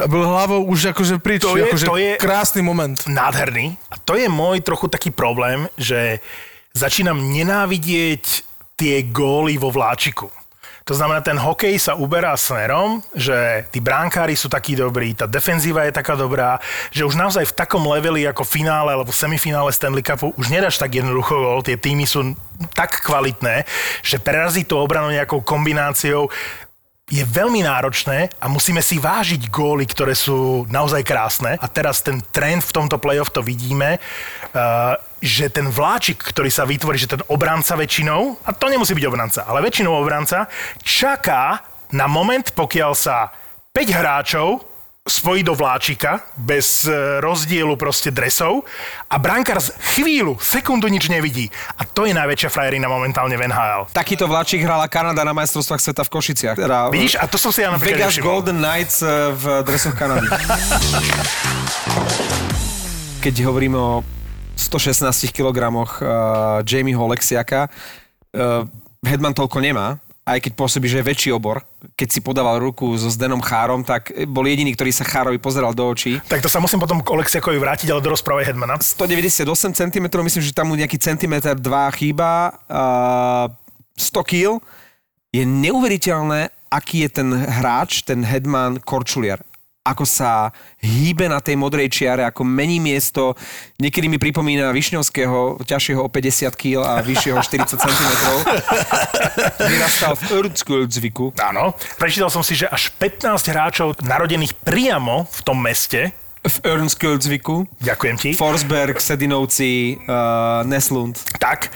A 0.04 0.08
byl 0.08 0.28
hlavou 0.28 0.64
už 0.64 0.82
jakože 0.82 1.18
pryč, 1.18 1.42
To 1.42 1.56
je- 1.56 1.64
jakože 1.64 1.87
to 1.87 1.96
je- 1.96 2.16
krásný 2.16 2.62
moment. 2.62 3.02
nádherný. 3.06 3.76
A 3.90 3.94
to 4.04 4.16
je 4.16 4.28
môj 4.28 4.61
trochu 4.62 4.88
taký 4.88 5.11
problém, 5.11 5.68
že 5.78 6.18
začínam 6.75 7.18
nenávidieť 7.32 8.42
tie 8.75 9.02
góly 9.06 9.54
vo 9.58 9.70
vláčiku. 9.70 10.30
To 10.85 10.93
znamená, 10.93 11.25
ten 11.25 11.41
hokej 11.41 11.81
sa 11.81 11.97
uberá 11.97 12.37
smerom, 12.37 13.00
že 13.17 13.64
tí 13.73 13.81
bránkári 13.81 14.37
sú 14.37 14.53
takí 14.53 14.76
dobrí, 14.76 15.17
tá 15.17 15.25
defenzíva 15.25 15.88
je 15.88 15.97
taká 15.97 16.12
dobrá, 16.12 16.61
že 16.93 17.09
už 17.09 17.17
naozaj 17.17 17.49
v 17.49 17.57
takom 17.57 17.88
leveli 17.88 18.29
ako 18.29 18.45
finále 18.45 18.93
alebo 18.93 19.09
semifinále 19.09 19.73
Stanley 19.73 20.05
Cupu 20.05 20.37
už 20.37 20.53
nedáš 20.53 20.76
tak 20.76 20.93
jednoducho 20.93 21.41
gól, 21.41 21.64
tie 21.64 21.81
týmy 21.81 22.05
sú 22.05 22.37
tak 22.76 23.00
kvalitné, 23.00 23.64
že 24.05 24.21
preraziť 24.21 24.69
tú 24.69 24.76
obranu 24.76 25.09
nejakou 25.09 25.41
kombináciou 25.41 26.29
je 27.09 27.21
veľmi 27.21 27.64
náročné 27.64 28.33
a 28.41 28.49
musíme 28.49 28.81
si 28.81 28.97
vážiť 28.97 29.53
góly, 29.53 29.85
ktoré 29.85 30.17
sú 30.17 30.64
naozaj 30.73 31.05
krásne. 31.05 31.61
A 31.61 31.67
teraz 31.69 32.00
ten 32.00 32.25
trend 32.33 32.64
v 32.64 32.73
tomto 32.73 32.97
playoff 32.97 33.29
to 33.29 33.45
vidíme, 33.45 34.00
uh, 34.00 34.97
že 35.25 35.49
ten 35.49 35.73
vláčik, 35.73 36.21
ktorý 36.21 36.52
sa 36.52 36.69
vytvorí, 36.69 37.00
že 37.00 37.09
ten 37.16 37.25
obranca 37.33 37.73
väčšinou, 37.81 38.45
a 38.45 38.52
to 38.52 38.69
nemusí 38.69 38.93
byť 38.93 39.04
obranca, 39.09 39.40
ale 39.49 39.64
väčšinou 39.64 39.97
obranca, 39.97 40.52
čaká 40.85 41.64
na 41.97 42.04
moment, 42.04 42.45
pokiaľ 42.52 42.93
sa 42.93 43.33
5 43.73 43.88
hráčov 43.88 44.61
spojí 45.04 45.45
do 45.45 45.52
vláčika 45.52 46.25
bez 46.33 46.88
e, 46.88 47.21
rozdielu 47.21 47.76
proste 47.76 48.09
dresov 48.09 48.64
a 49.12 49.21
brankár 49.21 49.61
z 49.61 49.76
chvíľu, 49.93 50.40
sekundu 50.40 50.88
nič 50.88 51.12
nevidí. 51.12 51.52
A 51.76 51.85
to 51.85 52.09
je 52.09 52.16
najväčšia 52.16 52.49
frajerina 52.49 52.88
momentálne 52.88 53.37
v 53.37 53.45
NHL. 53.45 53.93
Takýto 53.93 54.25
vláčik 54.25 54.64
hrala 54.64 54.88
Kanada 54.88 55.21
na 55.21 55.37
majstrovstvách 55.37 55.81
sveta 55.85 56.09
v 56.09 56.11
Košiciach. 56.11 56.57
Teda 56.57 56.88
Vidíš? 56.88 57.21
A 57.21 57.28
to 57.28 57.37
som 57.37 57.52
si 57.52 57.61
ja 57.61 57.69
napríklad 57.69 58.00
Vegas 58.00 58.16
nevšimol. 58.16 58.28
Golden 58.33 58.59
Knights 58.64 59.04
e, 59.04 59.09
v 59.37 59.45
dresoch 59.69 59.93
Kanady. 59.93 60.25
Keď 63.28 63.35
hovoríme 63.45 63.76
o 63.76 64.00
116 64.56 65.34
kg 65.34 65.58
uh, 65.70 65.87
Jamieho 66.62 67.02
Oleksiaka, 67.04 67.68
uh, 67.68 68.64
Hedman 69.04 69.37
toľko 69.37 69.61
nemá, 69.61 70.00
aj 70.25 70.40
keď 70.40 70.52
pôsobí, 70.56 70.88
že 70.88 71.04
je 71.04 71.08
väčší 71.08 71.30
obor. 71.37 71.61
Keď 72.00 72.08
si 72.08 72.20
podával 72.25 72.56
ruku 72.56 72.88
so 72.96 73.12
Zdenom 73.12 73.44
Chárom, 73.44 73.84
tak 73.84 74.08
bol 74.25 74.49
jediný, 74.49 74.73
ktorý 74.73 74.88
sa 74.88 75.04
Chárovi 75.04 75.37
pozeral 75.37 75.76
do 75.76 75.84
očí. 75.84 76.16
Tak 76.25 76.40
to 76.40 76.49
sa 76.49 76.64
musím 76.64 76.80
potom 76.80 77.04
k 77.04 77.12
Oleksiakovi 77.12 77.61
vrátiť, 77.61 77.92
ale 77.92 78.00
do 78.00 78.08
rozprávy 78.08 78.49
Hedmana. 78.49 78.80
198 78.80 79.44
cm, 79.76 80.06
myslím, 80.08 80.42
že 80.42 80.56
tam 80.56 80.73
mu 80.73 80.80
nejaký 80.80 80.96
centimetr, 80.96 81.52
dva 81.61 81.92
chýba, 81.92 82.56
uh, 82.73 83.52
100 84.00 84.25
kg. 84.25 84.49
Je 85.28 85.44
neuveriteľné, 85.44 86.49
aký 86.73 87.04
je 87.04 87.11
ten 87.20 87.28
hráč, 87.28 88.00
ten 88.06 88.25
headman 88.25 88.80
Korčuliar. 88.80 89.44
Ako 89.85 90.09
sa 90.09 90.49
hýbe 90.81 91.29
na 91.29 91.45
tej 91.45 91.61
modrej 91.61 91.93
čiare, 91.93 92.25
ako 92.25 92.41
mení 92.41 92.81
miesto. 92.81 93.37
Niekedy 93.76 94.09
mi 94.09 94.17
pripomína 94.17 94.73
Višňovského, 94.73 95.61
ťažšieho 95.61 96.00
o 96.00 96.09
50 96.09 96.57
kg 96.57 96.81
a 96.81 97.05
vyššieho 97.05 97.37
40 97.37 97.76
cm. 97.76 98.11
Vyrastal 99.76 100.17
v 100.17 100.23
Ördskuldzviku. 100.41 101.37
Áno. 101.37 101.76
Prečítal 102.00 102.33
som 102.33 102.41
si, 102.41 102.57
že 102.57 102.64
až 102.64 102.97
15 102.97 103.29
hráčov 103.53 104.00
narodených 104.00 104.57
priamo 104.64 105.29
v 105.29 105.41
tom 105.45 105.61
meste 105.61 106.17
v 106.41 106.57
Örnskuldzviku. 106.64 107.69
Ďakujem 107.85 108.17
ti. 108.17 108.31
Forsberg, 108.33 108.97
Sedinovci, 108.97 110.00
uh, 110.00 110.64
Neslund. 110.64 111.21
Tak, 111.37 111.69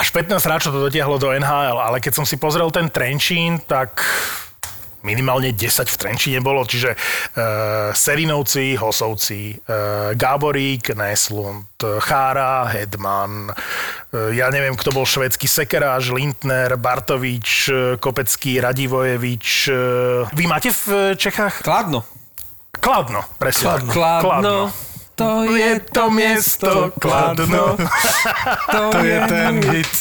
až 0.00 0.08
15 0.16 0.40
hráčov 0.48 0.72
to 0.72 0.80
dotiahlo 0.88 1.20
do 1.20 1.28
NHL, 1.28 1.76
ale 1.76 2.00
keď 2.00 2.20
som 2.20 2.24
si 2.24 2.40
pozrel 2.40 2.72
ten 2.72 2.88
Trenčín, 2.88 3.60
tak 3.68 4.00
minimálne 5.02 5.52
10 5.52 5.88
v 5.88 5.96
Trenčíne 5.96 6.40
bolo, 6.44 6.64
čiže 6.64 6.94
uh, 6.94 7.90
Serinovci, 7.92 8.76
Hosovci, 8.76 9.56
uh, 9.56 10.12
Gáborík, 10.14 10.92
Neslund, 10.92 11.72
Chára, 11.80 12.68
Hedman, 12.68 13.50
uh, 13.50 14.30
ja 14.34 14.52
neviem, 14.52 14.76
kto 14.76 14.92
bol 14.92 15.08
švedský 15.08 15.48
Sekeráž, 15.48 16.12
Lindner, 16.12 16.76
Bartovič, 16.76 17.72
Kopecký, 17.98 18.60
Radivojevič. 18.60 19.46
Uh, 19.68 20.28
vy 20.36 20.44
máte 20.44 20.70
v 20.72 21.16
Čechách? 21.16 21.64
Kladno. 21.64 22.04
Kladno, 22.80 23.20
presne. 23.36 23.76
Kladno. 23.76 23.92
Kladno. 23.92 24.20
Kladno. 24.24 24.88
To 25.20 25.44
je 25.52 25.80
to 25.92 26.08
miesto 26.08 26.88
Kladno. 26.96 27.76
to 28.72 29.04
je 29.04 29.18
ten 29.28 29.54
hit. 29.68 29.96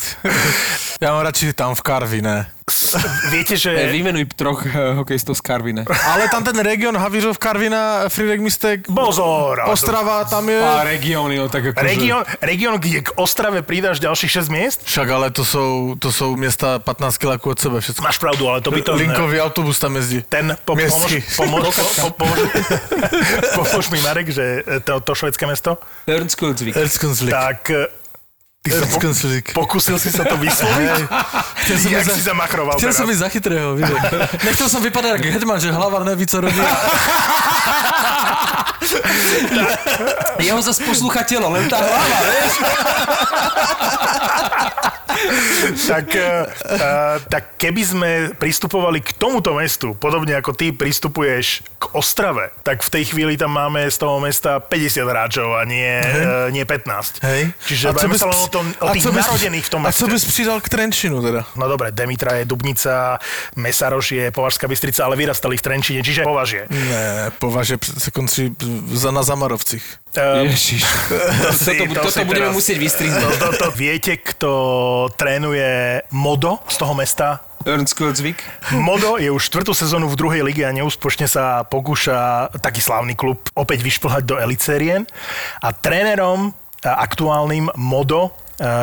Ja 0.99 1.15
mám 1.15 1.23
radši 1.23 1.55
tam 1.55 1.79
v 1.79 1.79
Karvine. 1.79 2.51
Viete, 3.33 3.55
že... 3.55 3.71
Vymenuj 3.71 4.35
troch 4.35 4.67
uh, 4.67 4.99
hokejistov 4.99 5.39
z 5.39 5.41
Karvine. 5.47 5.87
Ale 5.87 6.27
tam 6.27 6.43
ten 6.43 6.59
región 6.59 6.91
Havířov, 6.91 7.39
Karvina, 7.39 8.11
Fridek 8.11 8.43
Mistek, 8.43 8.83
Bozor. 8.91 9.63
Ostrava, 9.71 10.27
tam 10.27 10.43
je... 10.51 10.59
A 10.59 10.83
regióny, 10.83 11.39
no 11.39 11.47
tak 11.47 11.71
ako 11.71 11.79
Región, 11.79 12.27
región, 12.43 12.75
kde 12.83 13.07
k 13.07 13.15
Ostrave 13.15 13.63
pridáš 13.63 14.03
ďalších 14.03 14.43
6 14.43 14.51
miest? 14.51 14.79
Však 14.83 15.07
ale 15.07 15.31
to 15.31 15.47
sú, 15.47 15.95
to 16.03 16.11
sú 16.11 16.35
miesta 16.35 16.83
15 16.83 17.15
km 17.15 17.55
od 17.55 17.59
sebe 17.63 17.79
všetko. 17.79 18.03
Máš 18.03 18.19
pravdu, 18.19 18.43
ale 18.51 18.59
to 18.59 18.67
by 18.67 18.83
to... 18.83 18.91
Linkový 18.99 19.39
autobus 19.39 19.79
tam 19.79 19.95
jezdí. 19.95 20.27
Ten, 20.27 20.51
po, 20.67 20.75
pomôž, 20.75 21.15
pomôž, 21.39 21.79
po, 21.95 22.11
pomôž, 22.11 22.39
pomôž 23.55 23.87
mi 23.87 24.03
Marek, 24.03 24.35
že 24.35 24.67
to, 24.83 24.99
to 24.99 25.15
švedské 25.15 25.47
mesto? 25.47 25.79
Ernsköldsvik. 26.11 26.75
Tak 27.31 27.71
Ty 28.59 28.75
sa 28.75 28.91
po, 28.91 28.99
pokusil 29.63 29.95
si 29.95 30.11
sa 30.11 30.27
to 30.27 30.35
vysloviť? 30.35 31.07
Chcel 31.63 31.77
som 31.79 31.91
Jak 31.95 32.03
za, 32.03 32.11
si 32.11 32.27
zamachroval 32.27 32.75
Chcel 32.75 32.91
teraz? 32.91 32.99
som 32.99 33.07
ísť 33.07 33.21
za 33.23 33.29
chytrého, 33.31 33.79
Nechcel 34.51 34.67
som 34.67 34.83
vypadať 34.83 35.15
ako 35.15 35.31
Hetman, 35.31 35.63
že 35.63 35.71
hlava 35.71 36.03
neví, 36.03 36.27
co 36.27 36.43
robí. 36.43 36.59
Jeho 40.43 40.59
zase 40.59 40.83
poslúcha 40.83 41.23
telo, 41.23 41.47
len 41.55 41.71
tá 41.71 41.79
hlava, 41.79 42.19
vieš? 42.27 42.59
tak, 45.91 46.07
uh, 46.15 46.45
tak 47.27 47.59
keby 47.59 47.81
sme 47.83 48.09
pristupovali 48.35 49.03
k 49.03 49.15
tomuto 49.15 49.53
mestu, 49.55 49.93
podobne 49.95 50.35
ako 50.37 50.55
ty 50.55 50.71
pristupuješ 50.71 51.61
k 51.79 51.83
Ostrave, 51.95 52.51
tak 52.63 52.83
v 52.83 52.89
tej 52.89 53.03
chvíli 53.13 53.35
tam 53.35 53.55
máme 53.55 53.87
z 53.87 53.97
toho 53.99 54.19
mesta 54.19 54.59
50 54.59 55.03
hráčov 55.03 55.55
a 55.59 55.63
nie, 55.67 55.99
uh, 55.99 56.47
nie 56.51 56.63
15. 56.63 57.23
Hej. 57.23 57.41
Čiže 57.67 57.83
a 57.89 57.91
bys, 57.95 58.19
sa 58.19 58.29
len 58.29 58.39
o, 58.39 58.49
tom, 58.51 58.65
o 58.79 58.87
tých 58.91 59.05
narodených 59.07 59.65
v 59.65 59.71
tom 59.71 59.81
meste. 59.85 60.03
A 60.03 60.07
co 60.07 60.11
bys 60.11 60.23
přidal 60.25 60.57
k 60.61 60.67
Trenčinu 60.69 61.21
teda? 61.21 61.45
No 61.55 61.65
dobre, 61.67 61.91
Demitra 61.91 62.39
je 62.41 62.45
Dubnica, 62.45 63.19
Mesaroš 63.55 64.11
je 64.11 64.25
Považská 64.31 64.67
Bystrica, 64.67 65.05
ale 65.05 65.15
vyrastali 65.15 65.57
v 65.57 65.61
Trenčine, 65.61 65.99
čiže 66.03 66.23
Považ 66.23 66.49
je. 66.51 66.63
Ne, 66.69 67.31
Považ 67.39 67.69
je 67.69 67.77
se 67.97 68.11
končí 68.11 68.55
za, 68.91 69.11
na 69.11 69.23
Zamarovcích. 69.23 69.83
Um, 70.17 70.49
Ježiš. 70.49 70.81
To 71.45 71.53
si, 71.53 71.77
toto, 71.77 71.93
to 71.93 72.09
toto 72.09 72.25
budeme 72.25 72.49
teraz, 72.49 72.57
musieť 72.57 72.77
vystrihnúť. 72.81 73.21
To, 73.21 73.29
to, 73.37 73.47
to, 73.61 73.67
viete, 73.77 74.17
kto 74.17 74.51
trénuje 75.13 76.01
Modo 76.09 76.65
z 76.65 76.75
toho 76.81 76.97
mesta? 76.97 77.45
Ernstkulzvik. 77.61 78.41
Modo 78.79 79.21
je 79.21 79.29
už 79.29 79.51
štvrtú 79.51 79.75
sezónu 79.75 80.09
v 80.09 80.17
druhej 80.17 80.41
lige 80.41 80.65
a 80.65 80.73
neúspočne 80.73 81.29
sa 81.29 81.61
pokúša 81.67 82.49
taký 82.57 82.81
slávny 82.81 83.13
klub 83.13 83.37
opäť 83.53 83.85
vyšplhať 83.85 84.23
do 84.25 84.41
Elicerien. 84.41 85.05
A 85.61 85.69
trénerom 85.75 86.55
aktuálnym 86.81 87.69
Modo 87.77 88.33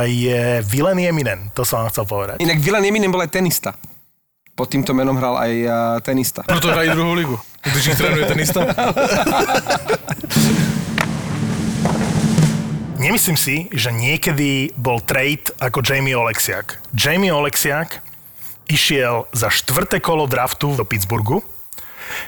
je 0.06 0.62
Vilen 0.62 1.00
Jeminen. 1.00 1.50
To 1.56 1.64
som 1.64 1.82
vám 1.82 1.90
chcel 1.90 2.06
povedať. 2.06 2.36
Inak 2.38 2.60
Vilen 2.60 2.84
Jeminen 2.84 3.10
bol 3.10 3.24
aj 3.24 3.32
tenista. 3.32 3.74
Pod 4.56 4.72
týmto 4.72 4.96
menom 4.96 5.16
hral 5.20 5.36
aj 5.36 5.52
tenista. 6.00 6.40
Proto 6.44 6.72
hrají 6.72 6.88
druhú 6.92 7.12
ligu. 7.12 7.36
Když 7.66 7.86
ich 7.92 7.98
trénuje 7.98 8.24
tenista. 8.24 8.60
Nemyslím 13.06 13.38
si, 13.38 13.70
že 13.70 13.94
niekedy 13.94 14.74
bol 14.74 14.98
trade 14.98 15.54
ako 15.62 15.78
Jamie 15.78 16.18
Oleksiak. 16.18 16.82
Jamie 16.90 17.30
Oleksiak 17.30 18.02
išiel 18.66 19.30
za 19.30 19.46
štvrté 19.46 20.02
kolo 20.02 20.26
draftu 20.26 20.74
do 20.74 20.82
Pittsburghu. 20.82 21.38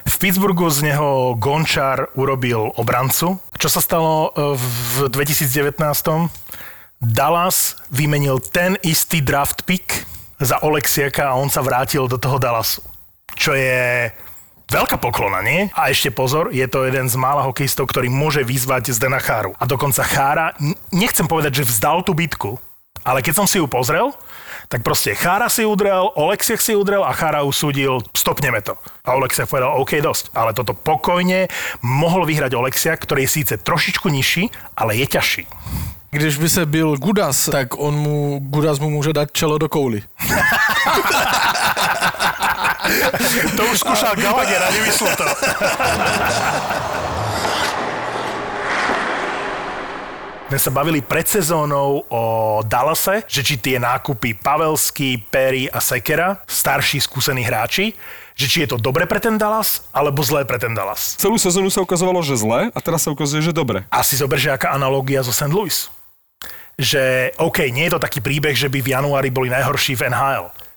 V 0.06 0.14
Pittsburghu 0.22 0.70
z 0.70 0.86
neho 0.86 1.34
Gončar 1.34 2.14
urobil 2.14 2.70
obrancu. 2.78 3.42
Čo 3.58 3.68
sa 3.74 3.82
stalo 3.82 4.30
e, 4.30 4.54
v 4.54 5.10
2019? 5.10 5.82
Dallas 7.02 7.74
vymenil 7.90 8.38
ten 8.38 8.78
istý 8.86 9.18
draft 9.18 9.66
pick 9.66 10.06
za 10.38 10.62
Oleksiaka 10.62 11.34
a 11.34 11.38
on 11.42 11.50
sa 11.50 11.58
vrátil 11.58 12.06
do 12.06 12.22
toho 12.22 12.38
Dallasu. 12.38 12.86
Čo 13.34 13.50
je 13.50 14.14
Veľká 14.68 15.00
poklona, 15.00 15.40
nie? 15.40 15.72
A 15.72 15.88
ešte 15.88 16.12
pozor, 16.12 16.52
je 16.52 16.68
to 16.68 16.84
jeden 16.84 17.08
z 17.08 17.16
mála 17.16 17.40
hokejistov, 17.48 17.88
ktorý 17.88 18.12
môže 18.12 18.44
vyzvať 18.44 18.92
Zdena 18.92 19.16
Cháru. 19.16 19.56
A 19.56 19.64
dokonca 19.64 20.04
Chára, 20.04 20.52
nechcem 20.92 21.24
povedať, 21.24 21.64
že 21.64 21.72
vzdal 21.72 22.04
tú 22.04 22.12
bitku, 22.12 22.60
ale 23.00 23.24
keď 23.24 23.34
som 23.40 23.46
si 23.48 23.56
ju 23.56 23.64
pozrel, 23.64 24.12
tak 24.68 24.84
proste 24.84 25.16
Chára 25.16 25.48
si 25.48 25.64
udrel, 25.64 26.12
Oleksiak 26.12 26.60
si 26.60 26.76
udrel 26.76 27.00
a 27.00 27.16
Chára 27.16 27.40
usúdil, 27.48 28.04
stopneme 28.12 28.60
to. 28.60 28.76
A 29.08 29.16
Oleksiak 29.16 29.48
povedal, 29.48 29.72
OK, 29.80 30.04
dosť. 30.04 30.36
Ale 30.36 30.52
toto 30.52 30.76
pokojne 30.76 31.48
mohol 31.80 32.28
vyhrať 32.28 32.52
Oleksiak, 32.52 33.00
ktorý 33.00 33.24
je 33.24 33.34
síce 33.40 33.56
trošičku 33.56 34.12
nižší, 34.12 34.52
ale 34.76 35.00
je 35.00 35.06
ťažší. 35.08 35.48
Když 36.12 36.36
by 36.36 36.48
se 36.48 36.66
byl 36.66 36.96
Gudas, 36.96 37.48
tak 37.48 37.80
on 37.80 37.96
mu, 37.96 38.40
Gudas 38.40 38.78
mu 38.78 38.90
může 38.90 39.12
dať 39.12 39.32
čelo 39.32 39.58
do 39.58 39.68
kouly. 39.68 40.02
to 43.56 43.62
už 43.68 43.76
skúšal 43.80 44.14
Gallagher 44.16 44.62
a 44.62 44.68
nevyšlo 44.72 45.10
to. 45.16 45.26
sme 50.48 50.56
sa 50.56 50.72
bavili 50.72 51.04
pred 51.04 51.28
sezónou 51.28 52.08
o 52.08 52.22
Dallase, 52.64 53.20
že 53.28 53.44
či 53.44 53.60
tie 53.60 53.76
nákupy 53.76 54.32
Pavelský, 54.40 55.20
Perry 55.28 55.68
a 55.68 55.76
Sekera, 55.76 56.40
starší 56.48 57.04
skúsení 57.04 57.44
hráči, 57.44 57.92
že 58.32 58.48
či 58.48 58.64
je 58.64 58.72
to 58.72 58.80
dobre 58.80 59.04
pre 59.04 59.20
ten 59.20 59.36
Dallas, 59.36 59.84
alebo 59.92 60.24
zlé 60.24 60.48
pre 60.48 60.56
ten 60.56 60.72
Dallas. 60.72 61.20
Celú 61.20 61.36
sezónu 61.36 61.68
sa 61.68 61.84
ukazovalo, 61.84 62.24
že 62.24 62.40
zle 62.40 62.72
a 62.72 62.78
teraz 62.80 63.04
sa 63.04 63.12
ukazuje, 63.12 63.44
že 63.44 63.52
dobre. 63.52 63.84
Asi 63.92 64.16
zober, 64.16 64.40
že 64.40 64.48
aká 64.48 64.72
analogia 64.72 65.20
zo 65.20 65.36
St. 65.36 65.52
Louis. 65.52 65.92
Že 66.80 67.36
OK, 67.36 67.68
nie 67.68 67.84
je 67.84 68.00
to 68.00 68.00
taký 68.00 68.24
príbeh, 68.24 68.56
že 68.56 68.72
by 68.72 68.80
v 68.80 68.96
januári 68.96 69.28
boli 69.28 69.52
najhorší 69.52 70.00
v 70.00 70.08
NHL 70.08 70.67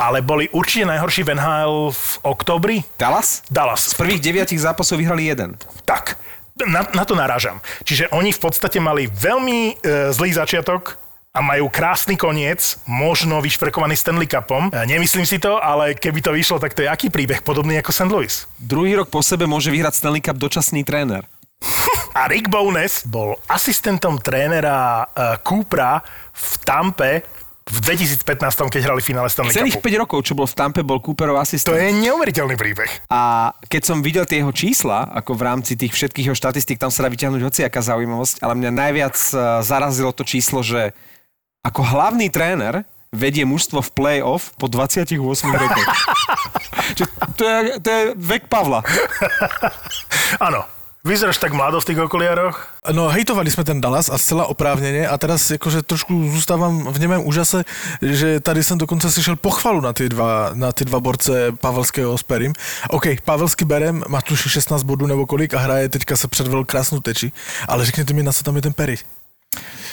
ale 0.00 0.24
boli 0.24 0.48
určite 0.56 0.88
najhorší 0.88 1.28
v 1.28 1.36
NHL 1.36 1.92
v 1.92 2.04
oktobri. 2.24 2.76
Dallas? 2.96 3.44
Dallas. 3.52 3.92
Z 3.92 4.00
prvých 4.00 4.24
deviatich 4.24 4.56
zápasov 4.56 4.96
vyhrali 4.96 5.28
jeden. 5.28 5.60
Tak, 5.84 6.16
na, 6.64 6.88
na 6.96 7.04
to 7.04 7.12
narážam. 7.12 7.60
Čiže 7.84 8.08
oni 8.16 8.32
v 8.32 8.40
podstate 8.40 8.80
mali 8.80 9.12
veľmi 9.12 9.76
e, 9.76 10.12
zlý 10.16 10.32
začiatok, 10.32 10.96
a 11.30 11.38
majú 11.38 11.70
krásny 11.70 12.18
koniec, 12.18 12.82
možno 12.90 13.38
vyšperkovaný 13.38 13.94
Stanley 13.94 14.26
Cupom. 14.26 14.66
E, 14.66 14.82
nemyslím 14.82 15.22
si 15.22 15.38
to, 15.38 15.62
ale 15.62 15.94
keby 15.94 16.18
to 16.18 16.34
vyšlo, 16.34 16.58
tak 16.58 16.74
to 16.74 16.82
je 16.82 16.90
aký 16.90 17.06
príbeh, 17.06 17.46
podobný 17.46 17.78
ako 17.78 17.94
St. 17.94 18.10
Louis. 18.10 18.34
Druhý 18.58 18.98
rok 18.98 19.14
po 19.14 19.22
sebe 19.22 19.46
môže 19.46 19.70
vyhrať 19.70 20.02
Stanley 20.02 20.18
Cup 20.18 20.42
dočasný 20.42 20.82
tréner. 20.82 21.22
a 22.18 22.26
Rick 22.26 22.50
Bowness 22.50 23.06
bol 23.06 23.38
asistentom 23.46 24.18
trénera 24.18 25.06
uh, 25.06 25.38
Coopera 25.38 26.02
v 26.34 26.46
Tampe 26.66 27.12
v 27.70 27.78
2015, 27.86 28.26
keď 28.66 28.82
hrali 28.82 28.98
finále 28.98 29.30
Stanley 29.30 29.54
Celých 29.54 29.78
5 29.78 30.02
rokov, 30.02 30.26
čo 30.26 30.34
bol 30.34 30.50
v 30.50 30.54
Tampe, 30.58 30.82
bol 30.82 30.98
Cooperov 30.98 31.38
asistent. 31.38 31.70
To 31.70 31.78
je 31.78 31.94
neuveriteľný 31.94 32.58
príbeh. 32.58 32.90
A 33.06 33.54
keď 33.70 33.82
som 33.86 34.02
videl 34.02 34.26
tie 34.26 34.42
jeho 34.42 34.50
čísla, 34.50 35.06
ako 35.14 35.38
v 35.38 35.42
rámci 35.46 35.78
tých 35.78 35.94
všetkých 35.94 36.30
jeho 36.30 36.36
štatistík, 36.36 36.82
tam 36.82 36.90
sa 36.90 37.06
dá 37.06 37.08
vyťahnuť 37.14 37.40
hociaká 37.46 37.78
zaujímavosť, 37.78 38.42
ale 38.42 38.58
mňa 38.58 38.70
najviac 38.74 39.16
e, 39.16 39.34
zarazilo 39.62 40.10
to 40.10 40.26
číslo, 40.26 40.66
že 40.66 40.90
ako 41.62 41.86
hlavný 41.86 42.26
tréner 42.26 42.82
vedie 43.14 43.46
mužstvo 43.46 43.82
v 43.86 43.90
play-off 43.94 44.54
po 44.58 44.66
28 44.66 45.14
rokoch. 45.46 45.88
to, 47.38 47.42
je, 47.46 47.58
to 47.82 47.88
je 47.90 48.02
vek 48.18 48.46
Pavla. 48.50 48.82
Áno, 50.38 50.66
Vyzeráš 51.00 51.40
tak 51.40 51.56
mlado 51.56 51.80
v 51.80 51.88
tých 51.88 51.98
okuliároch? 51.98 52.76
No, 52.92 53.08
hejtovali 53.08 53.48
sme 53.48 53.64
ten 53.64 53.80
Dallas 53.80 54.12
a 54.12 54.20
zcela 54.20 54.44
oprávnene 54.52 55.08
a 55.08 55.16
teraz 55.16 55.48
jakože 55.48 55.80
trošku 55.80 56.12
zůstávám 56.12 56.92
v 56.92 57.00
němém 57.00 57.24
úžase, 57.24 57.64
že 58.04 58.40
tady 58.40 58.60
jsem 58.64 58.78
dokonce 58.78 59.08
slyšel 59.08 59.36
pochvalu 59.36 59.80
na 59.80 59.92
ty 59.96 60.08
dva, 60.08 60.50
na 60.52 60.72
ty 60.72 60.84
dva 60.84 61.00
borce 61.00 61.52
Pavelského 61.56 62.18
s 62.18 62.22
Perim. 62.22 62.52
OK, 62.92 63.06
Pavelský 63.24 63.64
berem, 63.64 64.04
má 64.08 64.20
tu 64.20 64.36
16 64.36 64.82
bodů 64.82 65.06
nebo 65.06 65.26
kolik 65.26 65.54
a 65.54 65.58
hraje, 65.58 65.88
teďka 65.88 66.16
se 66.16 66.28
předvel 66.28 66.64
krásnou 66.64 67.00
teči, 67.00 67.32
ale 67.68 67.84
řekněte 67.84 68.12
mi, 68.12 68.22
na 68.22 68.32
co 68.32 68.44
tam 68.44 68.56
je 68.56 68.62
ten 68.62 68.72
Perry. 68.72 68.98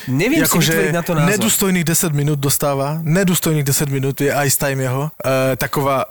Neviem 0.07 0.47
si 0.47 0.59
vytvoriť 0.59 0.93
na 0.93 1.03
to 1.03 1.13
názor. 1.15 1.29
nedůstojných 1.29 1.83
10 1.83 2.13
minut 2.13 2.39
dostává, 2.39 2.99
nedůstojných 3.01 3.63
10 3.63 3.89
minut 3.89 4.21
je 4.21 4.35
ice 4.45 4.57
time 4.59 4.79
jeho, 4.79 5.11
e, 5.25 5.55
taková 5.55 6.05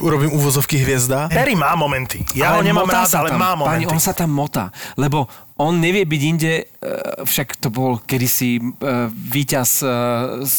urobím 0.00 0.32
úvozovky 0.32 0.76
hviezda. 0.80 1.28
Perry 1.28 1.54
má 1.54 1.76
momenty. 1.76 2.24
Ja 2.34 2.56
ho 2.56 2.62
nemám 2.62 2.88
rád, 2.88 3.10
ale 3.14 3.28
tam, 3.32 3.40
má 3.40 3.52
Pani, 3.54 3.84
momenty. 3.84 3.92
on 3.92 4.00
sa 4.00 4.12
tam 4.12 4.30
motá, 4.32 4.72
lebo 4.96 5.28
on 5.56 5.80
nevie 5.80 6.04
byť 6.04 6.22
inde, 6.22 6.52
e, 6.52 6.64
však 7.24 7.56
to 7.56 7.72
bol 7.72 7.96
kedysi 8.04 8.60
e, 8.60 8.62
víťaz 9.08 9.80
e, 9.80 9.88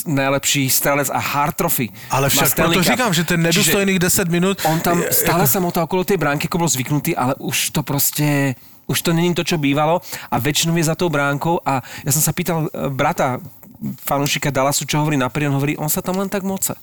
najlepší 0.09 0.65
strelec 0.73 1.13
a 1.13 1.21
hard 1.21 1.53
trophy. 1.53 1.93
Ale 2.09 2.33
však 2.33 2.49
Cup. 2.57 2.73
říkám, 2.81 3.13
že 3.13 3.23
ten 3.23 3.41
nedůstojných 3.41 3.99
10 3.99 4.29
minut... 4.29 4.57
On 4.65 4.79
tam 4.81 5.05
stále 5.13 5.45
sa 5.45 5.61
motá 5.61 5.85
okolo 5.85 6.01
tej 6.01 6.17
bránky, 6.17 6.49
ako 6.49 6.65
bol 6.65 6.69
zvyknutý, 6.69 7.13
ale 7.13 7.37
už 7.37 7.77
to 7.77 7.85
proste 7.85 8.57
už 8.87 9.03
to 9.03 9.11
není 9.13 9.35
to, 9.35 9.43
čo 9.43 9.59
bývalo 9.59 9.99
a 10.31 10.35
väčšinou 10.39 10.71
je 10.79 10.87
za 10.87 10.95
tou 10.95 11.11
bránkou 11.11 11.59
a 11.59 11.83
ja 12.07 12.11
som 12.15 12.23
sa 12.23 12.31
pýtal 12.31 12.71
brata 12.95 13.35
fanúšika 13.99 14.47
Dallasu, 14.47 14.87
čo 14.87 15.03
hovorí 15.03 15.19
na 15.19 15.27
on 15.27 15.55
hovorí, 15.59 15.75
on 15.75 15.91
sa 15.91 15.99
tam 16.01 16.17
len 16.17 16.31
tak 16.31 16.47
moce. 16.47 16.73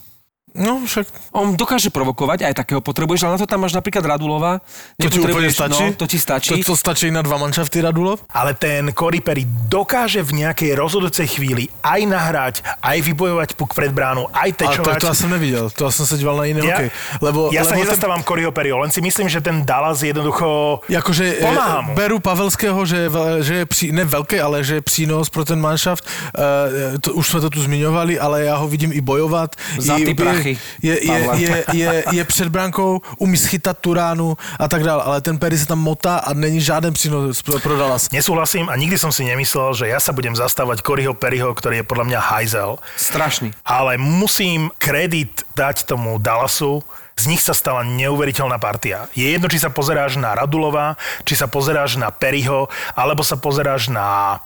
No, 0.55 0.81
však 0.87 1.05
On 1.35 1.51
dokáže 1.53 1.91
provokovať, 1.91 2.47
aj 2.47 2.53
takého 2.63 2.79
potrebuješ, 2.79 3.27
ale 3.27 3.35
na 3.35 3.39
to 3.43 3.47
tam 3.47 3.61
máš 3.67 3.75
napríklad 3.75 4.03
Radulova. 4.07 4.63
to 4.95 5.11
ti 5.11 5.19
úplne 5.19 5.51
stačí? 5.51 5.85
No, 5.91 5.99
to 5.99 6.05
ti 6.07 6.15
stačí. 6.15 6.55
To, 6.63 6.71
to 6.71 6.75
stačí 6.79 7.11
na 7.11 7.19
dva 7.21 7.35
manšafty 7.35 7.83
Radulov? 7.83 8.23
Ale 8.31 8.55
ten 8.55 8.95
Corey 8.95 9.19
Perry 9.19 9.43
dokáže 9.67 10.23
v 10.23 10.45
nejakej 10.45 10.79
rozhodujúcej 10.79 11.27
chvíli 11.27 11.67
aj 11.83 12.01
nahrať, 12.07 12.55
aj 12.79 12.97
vybojovať 13.03 13.49
puk 13.59 13.75
pred 13.75 13.91
bránu, 13.91 14.31
aj 14.31 14.49
Ale 14.49 14.55
to, 14.55 14.61
tečovať. 14.63 14.95
to 15.03 15.07
ja 15.11 15.15
som 15.15 15.29
nevidel, 15.29 15.65
to 15.71 15.81
ja 15.87 15.91
som 15.91 16.05
sa 16.07 16.15
díval 16.15 16.39
na 16.39 16.45
iný 16.47 16.63
ja, 16.63 16.79
hokej. 16.79 16.89
Lebo, 17.19 17.39
ja 17.51 17.61
sa 17.67 17.75
lebo 17.75 17.75
ten, 17.75 17.81
nezastávam 17.83 18.21
Coreyho 18.23 18.51
Perryho, 18.55 18.77
len 18.79 18.91
si 18.91 19.03
myslím, 19.03 19.27
že 19.27 19.43
ten 19.43 19.67
Dallas 19.67 19.99
jednoducho 20.03 20.79
Jakože 20.87 21.41
pomáha 21.41 21.81
mu. 21.81 21.91
e, 21.91 21.95
beru 21.95 22.17
Pavelského, 22.19 22.79
že 22.85 23.09
že 23.41 23.53
je 23.55 23.65
pří, 23.65 23.85
ne 23.91 24.05
veľké, 24.05 24.37
ale 24.41 24.63
že 24.63 24.79
je 24.79 24.81
přínos 24.81 25.29
pro 25.29 25.45
ten 25.45 25.59
manšaft. 25.59 26.03
E, 26.05 26.99
to, 26.99 27.13
už 27.13 27.25
jsme 27.27 27.39
to 27.41 27.49
tu 27.49 27.61
zmiňovali, 27.61 28.19
ale 28.19 28.43
já 28.43 28.55
ho 28.55 28.67
vidím 28.67 28.91
i 28.93 29.01
bojovat. 29.01 29.55
Za 29.77 29.97
I, 29.97 30.05
ty 30.05 30.13
prachy, 30.13 30.44
je, 30.81 30.93
je, 31.05 31.27
je, 31.35 31.65
je, 31.73 32.03
je, 32.11 32.23
před 32.25 32.47
bránkou, 32.47 33.01
umí 33.17 33.37
schytat 33.37 33.77
tu 33.79 33.93
ránu 33.93 34.37
a 34.59 34.67
tak 34.67 34.83
dále. 34.83 35.03
Ale 35.03 35.21
ten 35.21 35.37
Perry 35.37 35.57
se 35.57 35.65
tam 35.65 35.79
motá 35.79 36.17
a 36.17 36.33
není 36.33 36.61
žádný 36.61 36.91
přínos 36.91 37.41
pro, 37.41 37.77
Dallas. 37.77 38.11
Nesúhlasím 38.11 38.69
a 38.69 38.75
nikdy 38.75 38.97
som 38.97 39.11
si 39.11 39.25
nemyslel, 39.25 39.73
že 39.73 39.85
ja 39.91 39.99
sa 39.99 40.15
budem 40.15 40.35
zastávať 40.35 40.85
Coreyho 40.85 41.13
Perryho, 41.13 41.51
ktorý 41.51 41.81
je 41.81 41.89
podľa 41.89 42.05
mňa 42.05 42.19
hajzel. 42.19 42.71
Strašný. 42.95 43.51
Ale 43.65 43.97
musím 43.97 44.71
kredit 44.77 45.43
dať 45.55 45.89
tomu 45.89 46.21
Dallasu, 46.21 46.83
z 47.15 47.31
nich 47.31 47.39
sa 47.39 47.55
stala 47.55 47.87
neuveriteľná 47.87 48.59
partia. 48.59 49.07
Je 49.15 49.31
jedno, 49.31 49.47
či 49.47 49.55
sa 49.55 49.71
pozeráš 49.71 50.19
na 50.19 50.35
Radulova, 50.35 50.99
či 51.23 51.39
sa 51.39 51.47
pozeráš 51.47 51.95
na 51.95 52.11
Perryho, 52.11 52.67
alebo 52.91 53.23
sa 53.23 53.39
pozeráš 53.39 53.87
na 53.87 54.39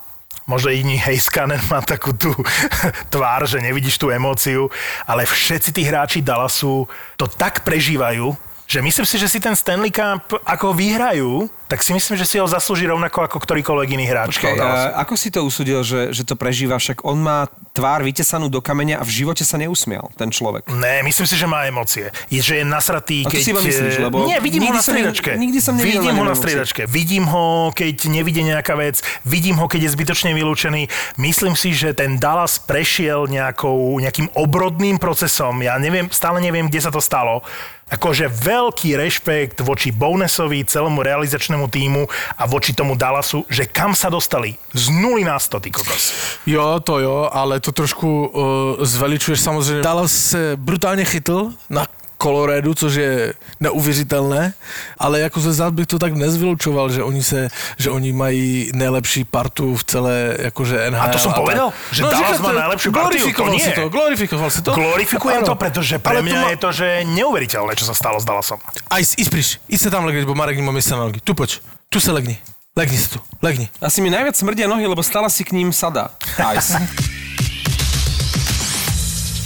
možno 0.50 0.74
jediný 0.74 0.98
Heiskanen 0.98 1.62
má 1.70 1.86
takú 1.86 2.18
tú 2.18 2.34
tvár, 3.14 3.46
že 3.46 3.62
nevidíš 3.62 4.02
tú 4.02 4.10
emóciu, 4.10 4.74
ale 5.06 5.30
všetci 5.30 5.70
tí 5.70 5.86
hráči 5.86 6.26
Dallasu 6.26 6.90
to 7.14 7.30
tak 7.30 7.62
prežívajú, 7.62 8.34
že 8.70 8.86
myslím 8.86 9.06
si, 9.06 9.18
že 9.18 9.26
si 9.26 9.42
ten 9.42 9.58
Stanley 9.58 9.90
Cup, 9.90 10.30
ako 10.46 10.78
vyhrajú, 10.78 11.50
tak 11.66 11.82
si 11.82 11.90
myslím, 11.90 12.22
že 12.22 12.26
si 12.30 12.38
ho 12.38 12.46
zaslúži 12.46 12.86
rovnako 12.86 13.26
ako 13.26 13.38
ktorýkoľvek 13.42 13.90
iný 13.98 14.06
hráč. 14.06 14.38
A 14.46 15.02
ako 15.02 15.14
si 15.18 15.34
to 15.34 15.42
usúdil, 15.42 15.82
že, 15.82 16.14
že 16.14 16.22
to 16.22 16.38
prežíva? 16.38 16.78
Však 16.78 17.02
on 17.02 17.18
má 17.18 17.50
tvár 17.80 18.04
vytesanú 18.04 18.52
do 18.52 18.60
kameňa 18.60 19.00
a 19.00 19.04
v 19.08 19.24
živote 19.24 19.48
sa 19.48 19.56
neusmial, 19.56 20.12
ten 20.20 20.28
človek. 20.28 20.68
Ne, 20.68 21.00
myslím 21.08 21.24
si, 21.24 21.39
že 21.39 21.48
má 21.48 21.63
emócie. 21.63 22.12
Je, 22.28 22.44
že 22.44 22.60
je 22.60 22.65
nasratý, 22.68 23.24
A 23.24 23.32
to 23.32 23.39
keď... 23.39 23.42
si 23.42 23.52
iba 23.56 23.63
myslíš, 23.63 23.96
eh, 23.96 24.04
lebo 24.04 24.28
Nie, 24.28 24.44
vidím 24.44 24.68
ho 24.68 24.76
na 24.76 24.84
som 24.84 24.92
striedačke. 24.92 25.39
nikdy 25.39 25.60
som 25.63 25.80
nevidel 25.80 26.04
Vidím 26.04 26.15
na 26.15 26.20
ho 26.20 26.26
na 26.28 26.36
striedačke. 26.36 26.82
Vidím 26.92 27.26
ho, 27.32 27.72
keď 27.72 27.96
nevidie 28.12 28.44
nejaká 28.44 28.76
vec. 28.76 29.00
Vidím 29.24 29.56
ho, 29.56 29.65
keď 29.72 29.88
je 29.88 29.89
zbytočne 29.96 30.36
vylúčený. 30.36 30.92
Myslím 31.15 31.56
si, 31.56 31.72
že 31.72 31.96
ten 31.96 32.20
Dallas 32.20 32.60
prešiel 32.60 33.32
nejakou, 33.32 33.96
nejakým 34.04 34.36
obrodným 34.36 35.00
procesom. 35.00 35.63
Ja 35.63 35.80
neviem, 35.80 36.12
stále 36.12 36.44
neviem, 36.44 36.68
kde 36.68 36.84
sa 36.84 36.92
to 36.92 37.00
stalo. 37.00 37.48
Akože 37.89 38.30
veľký 38.30 38.94
rešpekt 38.94 39.65
voči 39.65 39.89
Bownesovi, 39.89 40.62
celému 40.62 41.02
realizačnému 41.02 41.65
týmu 41.74 42.06
a 42.38 42.46
voči 42.46 42.78
tomu 42.78 42.94
Dallasu, 42.94 43.50
že 43.50 43.65
kam 43.65 43.98
sa 43.98 44.13
dostali. 44.13 44.62
Z 44.78 44.94
nuly 44.94 45.26
na 45.26 45.42
100, 45.42 45.58
ty 45.58 45.70
kokos. 45.74 46.13
Jo, 46.46 46.78
to 46.86 47.02
jo, 47.02 47.26
ale 47.34 47.58
to 47.58 47.68
trošku 47.71 48.27
uh, 48.27 48.41
zveličuješ 48.86 49.39
samozřejmě. 49.39 49.82
Dallas 49.84 50.12
se 50.13 50.51
brutálně 50.55 51.05
chytl 51.05 51.51
na 51.69 51.86
Coloredu, 52.21 52.73
což 52.73 52.93
je 52.95 53.34
neuvěřitelné, 53.60 54.53
ale 54.97 55.19
jako 55.19 55.39
ze 55.39 55.53
zad 55.53 55.73
bych 55.73 55.88
to 55.88 55.99
tak 55.99 56.13
nezvylučoval, 56.13 56.89
že 56.91 57.03
oni 57.03 57.23
se, 57.23 57.47
že 57.77 57.89
oni 57.89 58.12
mají 58.12 58.71
nejlepší 58.75 59.23
partu 59.23 59.75
v 59.75 59.84
celé 59.84 60.36
jakože 60.39 60.91
NHL. 60.91 61.01
A 61.03 61.08
to 61.08 61.19
som 61.19 61.32
tak. 61.32 61.39
povedal? 61.39 61.71
Že 61.91 62.01
Dallas 62.03 62.17
říkám, 62.19 62.41
má 62.43 62.49
to- 62.51 62.60
najlepšiu 62.60 62.91
partiu? 62.91 63.08
glorifikoval 63.10 63.51
To 63.53 63.60
si 63.60 63.67
nie. 63.67 63.75
to, 63.75 63.89
glorifikoval 63.89 64.49
si 64.51 64.62
to. 64.62 64.71
Glorifikujem 64.75 65.41
to, 65.47 65.55
pretože 65.55 65.95
pre 65.99 66.12
Ale 66.12 66.21
mňa 66.27 66.41
ma- 66.43 66.51
je 66.51 66.58
to, 66.60 66.69
že 66.75 66.88
neuveriteľné, 67.08 67.71
čo 67.79 67.86
sa 67.88 67.95
stalo 67.95 68.19
s 68.19 68.27
Dallasom. 68.27 68.60
Aj, 68.91 68.99
ísť 68.99 69.29
priš, 69.32 69.47
ísť 69.71 69.84
sa 69.88 69.89
tam 69.95 70.03
legniť, 70.03 70.27
bo 70.27 70.36
Marek 70.36 70.60
nemá 70.60 70.75
miesta 70.75 70.99
na 70.99 71.08
nohy. 71.08 71.23
Tu 71.23 71.32
poď, 71.32 71.63
tu 71.88 72.03
sa 72.03 72.12
legni. 72.12 72.36
Legni 72.75 72.99
sa 72.99 73.15
tu, 73.15 73.19
legni. 73.39 73.71
Asi 73.79 74.03
mi 74.03 74.12
najviac 74.12 74.36
smrdia 74.36 74.67
nohy, 74.67 74.84
lebo 74.84 74.99
stále 75.03 75.32
si 75.32 75.47
k 75.47 75.55
ním 75.55 75.71
sadá. 75.71 76.12
Ice. 76.51 76.75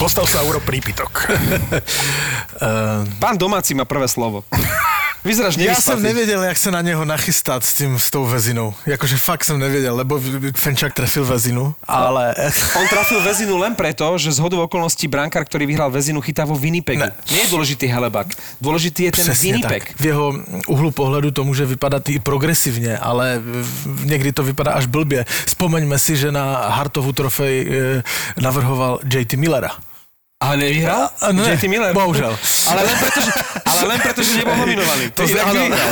Postav 0.04 0.28
sa 0.28 0.44
a 0.44 0.44
urob 0.44 0.60
prípitok. 0.60 1.32
Pán 3.24 3.40
domáci 3.40 3.72
má 3.72 3.88
prvé 3.88 4.04
slovo. 4.04 4.44
Vyzeráš 5.24 5.56
Ja 5.64 5.80
som 5.80 5.96
nevedel, 5.96 6.44
jak 6.44 6.58
sa 6.60 6.68
na 6.68 6.84
neho 6.84 7.08
nachystať 7.08 7.64
s, 7.64 7.72
tým, 7.80 7.96
s 7.96 8.12
tou 8.12 8.28
väzinou. 8.28 8.76
Jakože 8.84 9.16
fakt 9.16 9.48
som 9.48 9.56
nevedel, 9.56 9.96
lebo 9.96 10.20
Fenčák 10.52 10.92
trefil 10.92 11.24
väzinu, 11.24 11.72
ale... 11.88 12.36
On 12.78 12.84
trafil 12.84 13.24
väzinu 13.24 13.56
len 13.56 13.72
preto, 13.72 14.04
že 14.20 14.36
z 14.36 14.38
hodou 14.44 14.60
okolností 14.68 15.08
brankár, 15.08 15.48
ktorý 15.48 15.64
vyhral 15.64 15.88
väzinu, 15.88 16.20
chytá 16.20 16.44
vo 16.44 16.52
Winnipegu. 16.52 17.00
Ne. 17.00 17.16
Nie 17.32 17.48
je 17.48 17.56
dôležitý 17.56 17.88
Helebak. 17.88 18.36
Dôležitý 18.60 19.08
je 19.08 19.24
ten 19.24 19.28
Winnipeg. 19.32 19.96
tak. 19.96 19.96
V 19.96 20.04
jeho 20.12 20.36
uhlu 20.68 20.92
pohledu 20.92 21.32
to 21.32 21.40
může 21.48 21.64
vypadat 21.64 22.04
i 22.12 22.20
progresivně, 22.20 22.98
ale 23.00 23.40
někdy 24.04 24.32
to 24.36 24.42
vypadá 24.44 24.76
až 24.76 24.86
blbě. 24.86 25.24
Vzpomeňme 25.48 25.96
si, 25.96 26.16
že 26.16 26.28
na 26.28 26.68
Hartovu 26.68 27.16
trofej 27.16 27.54
e, 27.64 28.02
navrhoval 28.36 29.00
JT 29.08 29.40
Millera. 29.40 29.72
Ale 30.44 30.56
nevyhral? 30.60 31.08
A 31.20 31.32
ne, 31.32 31.42
JT 31.56 31.62
Miller. 31.72 31.94
bohužel. 31.96 32.36
Ale 32.68 32.82
len 32.84 32.96
preto, 33.00 33.20
že, 33.20 33.32
ale 33.64 33.80
len 33.88 33.98
preto, 34.00 34.20
že 34.22 34.36
nebol 34.36 34.56
nominovaný. 34.62 35.04
To, 35.16 35.22
Inak 35.24 35.32
zna- 35.32 35.52
by 35.52 35.58
ano, 35.58 35.60
vyhral. 35.64 35.90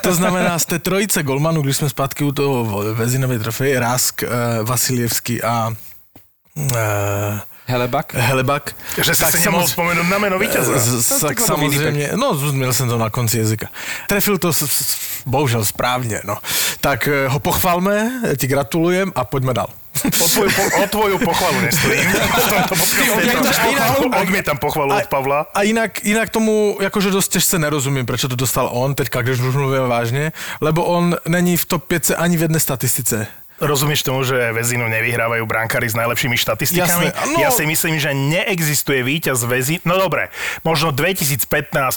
to 0.00 0.10
znamená, 0.14 0.52
z 0.58 0.64
té 0.64 0.76
trojice 0.78 1.22
golmanů, 1.22 1.62
když 1.62 1.76
jsme 1.76 1.88
zpátky 1.92 2.24
u 2.24 2.32
toho 2.32 2.84
Vezinovej 2.94 3.38
trofeje, 3.38 3.80
Rask, 3.80 4.22
e, 4.22 4.26
Vasiljevský 4.64 5.42
a 5.42 5.68
e, 6.76 7.40
Helebak? 7.66 8.12
Helebak. 8.14 8.76
Že 9.00 9.14
si 9.16 9.24
sa 9.24 9.38
nemohol 9.40 9.64
spomenúť 9.64 10.04
na 10.12 10.18
meno 10.20 10.36
víťaza. 10.36 10.76
Z, 10.76 11.08
To 11.08 11.14
tak 11.32 11.40
tak 11.40 11.46
samozřejmě, 11.48 12.12
no 12.16 12.36
měl 12.52 12.72
jsem 12.72 12.88
to 12.88 12.98
na 12.98 13.08
konci 13.10 13.38
jazyka. 13.38 13.68
Trefil 14.06 14.38
to 14.38 14.52
s, 14.52 14.62
s, 14.68 14.96
bohužel 15.26 15.64
správně, 15.64 16.20
no. 16.24 16.36
Tak 16.80 17.08
eh, 17.08 17.28
ho 17.28 17.38
pochvalme, 17.40 18.20
ti 18.36 18.46
gratulujem 18.46 19.12
a 19.16 19.24
pojďme 19.24 19.54
dál. 19.54 19.68
O 20.24 20.28
tvoju, 20.28 20.50
po, 20.56 20.82
o 20.82 20.86
tvoju 20.86 21.18
pochvalu 21.18 21.60
nestojím. 21.60 22.10
Odmietam 24.20 24.58
pochvalu 24.58 24.94
od 24.96 25.06
Pavla. 25.06 25.46
A 25.54 25.62
jinak, 25.62 26.04
jinak 26.04 26.30
tomu 26.30 26.78
jakože 26.80 27.10
dost 27.10 27.28
těžce 27.28 27.58
nerozumím, 27.58 28.06
proč 28.06 28.20
to 28.20 28.36
dostal 28.36 28.70
on, 28.72 28.94
teďka, 28.94 29.22
když 29.22 29.40
už 29.40 29.54
mluvím 29.54 29.88
vážně, 29.88 30.32
lebo 30.60 30.84
on 30.84 31.16
není 31.28 31.56
v 31.56 31.64
top 31.64 31.84
5 31.84 32.10
ani 32.16 32.36
v 32.36 32.42
jedné 32.42 32.60
statistice. 32.60 33.26
Rozumieš 33.62 34.02
tomu, 34.02 34.26
že 34.26 34.50
väzinu 34.50 34.90
nevyhrávajú 34.90 35.46
brankári 35.46 35.86
s 35.86 35.94
najlepšími 35.94 36.34
štatistikami? 36.34 37.14
Jasné, 37.14 37.30
no. 37.30 37.38
Ja 37.38 37.54
si 37.54 37.62
myslím, 37.62 38.02
že 38.02 38.10
neexistuje 38.10 39.06
víťaz 39.06 39.46
väzí. 39.46 39.78
No 39.86 39.94
dobre, 39.94 40.34
možno 40.66 40.90
2015, 40.90 41.46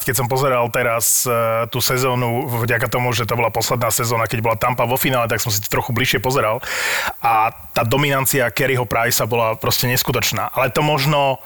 keď 0.05 0.13
som 0.13 0.29
pozeral 0.29 0.69
teraz 0.69 1.25
uh, 1.25 1.65
tú 1.73 1.81
sezónu, 1.81 2.45
vďaka 2.61 2.93
tomu, 2.93 3.09
že 3.09 3.25
to 3.25 3.33
bola 3.33 3.49
posledná 3.49 3.89
sezóna, 3.89 4.29
keď 4.29 4.45
bola 4.45 4.53
Tampa 4.53 4.85
vo 4.85 5.01
finále, 5.01 5.25
tak 5.25 5.41
som 5.41 5.49
si 5.49 5.57
to 5.57 5.73
trochu 5.73 5.97
bližšie 5.97 6.21
pozeral. 6.21 6.61
A 7.25 7.49
tá 7.73 7.81
dominancia 7.81 8.45
Kerryho 8.53 8.85
Price'a 8.85 9.25
bola 9.25 9.57
proste 9.57 9.89
neskutočná. 9.89 10.53
Ale 10.53 10.69
to 10.69 10.85
možno 10.85 11.41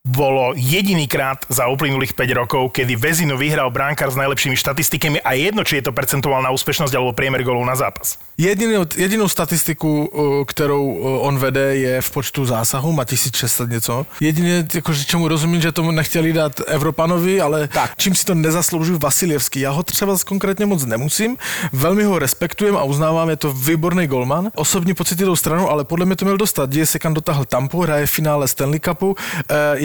bolo 0.00 0.56
jedinýkrát 0.56 1.44
za 1.52 1.68
uplynulých 1.68 2.16
5 2.16 2.32
rokov, 2.32 2.72
kedy 2.72 2.96
Vezinu 2.96 3.36
vyhral 3.36 3.68
bránkar 3.68 4.08
s 4.08 4.16
najlepšími 4.16 4.56
štatistikami 4.56 5.20
a 5.20 5.36
jedno, 5.36 5.60
či 5.60 5.76
je 5.76 5.82
to 5.82 5.92
percentuálna 5.92 6.48
úspešnosť 6.56 6.96
alebo 6.96 7.12
priemer 7.12 7.44
golov 7.44 7.68
na 7.68 7.76
zápas. 7.76 8.16
Jedinou, 8.40 8.88
jedinou 8.96 9.28
statistiku, 9.28 10.08
uh, 10.08 10.44
kterou 10.48 10.84
uh, 10.84 11.28
on 11.28 11.36
vede, 11.36 11.76
je 11.76 12.00
v 12.00 12.10
počtu 12.10 12.48
zásahu, 12.48 12.92
má 12.92 13.04
1600 13.04 13.70
něco. 13.70 14.06
Jedině, 14.20 14.66
jakože 14.74 15.04
čemu 15.04 15.28
rozumím, 15.28 15.60
že 15.60 15.72
tomu 15.72 15.90
nechtěli 15.90 16.32
dát 16.32 16.60
Evropanovi, 16.66 17.40
ale 17.40 17.68
tak. 17.68 17.92
čím 17.96 18.14
si 18.14 18.24
to 18.24 18.34
nezasloužil 18.34 18.98
Vasiljevský. 18.98 19.60
Já 19.60 19.70
ho 19.70 19.82
třeba 19.82 20.16
konkrétně 20.26 20.66
moc 20.66 20.84
nemusím, 20.84 21.36
velmi 21.72 22.04
ho 22.04 22.18
respektujem 22.18 22.76
a 22.76 22.82
uznávám, 22.82 23.30
je 23.30 23.36
to 23.36 23.52
výborný 23.52 24.06
golman. 24.06 24.50
Osobní 24.54 24.94
pocity 24.94 25.24
tou 25.24 25.36
stranu, 25.36 25.70
ale 25.70 25.84
podle 25.84 26.06
mě 26.06 26.16
to 26.16 26.24
měl 26.24 26.36
dostat. 26.36 26.70
Děje 26.70 26.86
se 26.86 26.98
kam 26.98 27.14
dotáhl 27.14 27.44
Tampu, 27.44 27.82
hraje 27.82 28.06
v 28.06 28.10
finále 28.10 28.48
Stanley 28.48 28.80
Cupu, 28.80 29.10
uh, 29.10 29.16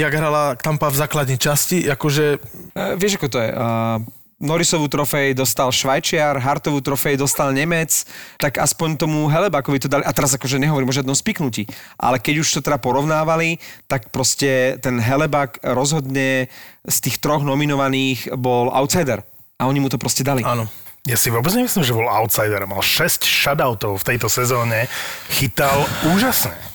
jak 0.06 0.16
hrala 0.22 0.56
Tampa 0.56 0.90
v 0.94 1.02
základní 1.02 1.38
časti, 1.38 1.90
akože... 1.90 2.26
E, 2.72 2.96
vieš, 2.96 3.18
ako 3.18 3.28
to 3.28 3.40
je? 3.42 3.50
Uh, 3.52 4.00
Norrisovú 4.36 4.92
trofej 4.92 5.32
dostal 5.32 5.72
Švajčiar, 5.72 6.36
Hartovú 6.44 6.84
trofej 6.84 7.16
dostal 7.16 7.56
Nemec, 7.56 8.04
tak 8.36 8.60
aspoň 8.60 9.00
tomu 9.00 9.32
Helebakovi 9.32 9.80
to 9.80 9.88
dali. 9.88 10.04
A 10.04 10.12
teraz 10.12 10.36
akože 10.36 10.60
nehovorím 10.60 10.92
o 10.92 10.98
žiadnom 10.98 11.16
spiknutí, 11.16 11.64
ale 11.96 12.20
keď 12.20 12.44
už 12.44 12.60
to 12.60 12.60
teda 12.60 12.76
porovnávali, 12.76 13.64
tak 13.88 14.12
proste 14.12 14.76
ten 14.84 15.00
Helebak 15.00 15.64
rozhodne 15.64 16.52
z 16.84 16.98
tých 17.00 17.24
troch 17.24 17.48
nominovaných 17.48 18.36
bol 18.36 18.76
outsider. 18.76 19.24
A 19.56 19.72
oni 19.72 19.80
mu 19.80 19.88
to 19.88 19.96
proste 19.96 20.28
dali. 20.28 20.44
Áno. 20.44 20.68
Ja 21.08 21.16
si 21.16 21.32
vôbec 21.32 21.56
nemyslím, 21.56 21.86
že 21.88 21.96
bol 21.96 22.10
outsider. 22.12 22.66
Mal 22.68 22.84
6 22.84 23.24
shutoutov 23.24 24.04
v 24.04 24.08
tejto 24.14 24.28
sezóne. 24.28 24.92
Chytal 25.32 25.88
úžasne. 26.12 26.75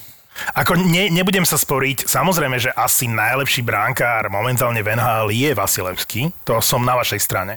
Ako 0.56 0.76
ne, 0.76 1.08
nebudem 1.12 1.46
sa 1.46 1.60
sporiť, 1.60 2.08
samozrejme, 2.08 2.56
že 2.58 2.70
asi 2.74 3.06
najlepší 3.06 3.62
bránkár 3.62 4.28
momentálne 4.32 4.80
v 4.82 4.96
NHL 4.96 5.28
je 5.30 5.50
Vasilevský, 5.54 6.22
to 6.44 6.58
som 6.64 6.82
na 6.84 6.96
vašej 6.96 7.20
strane. 7.20 7.54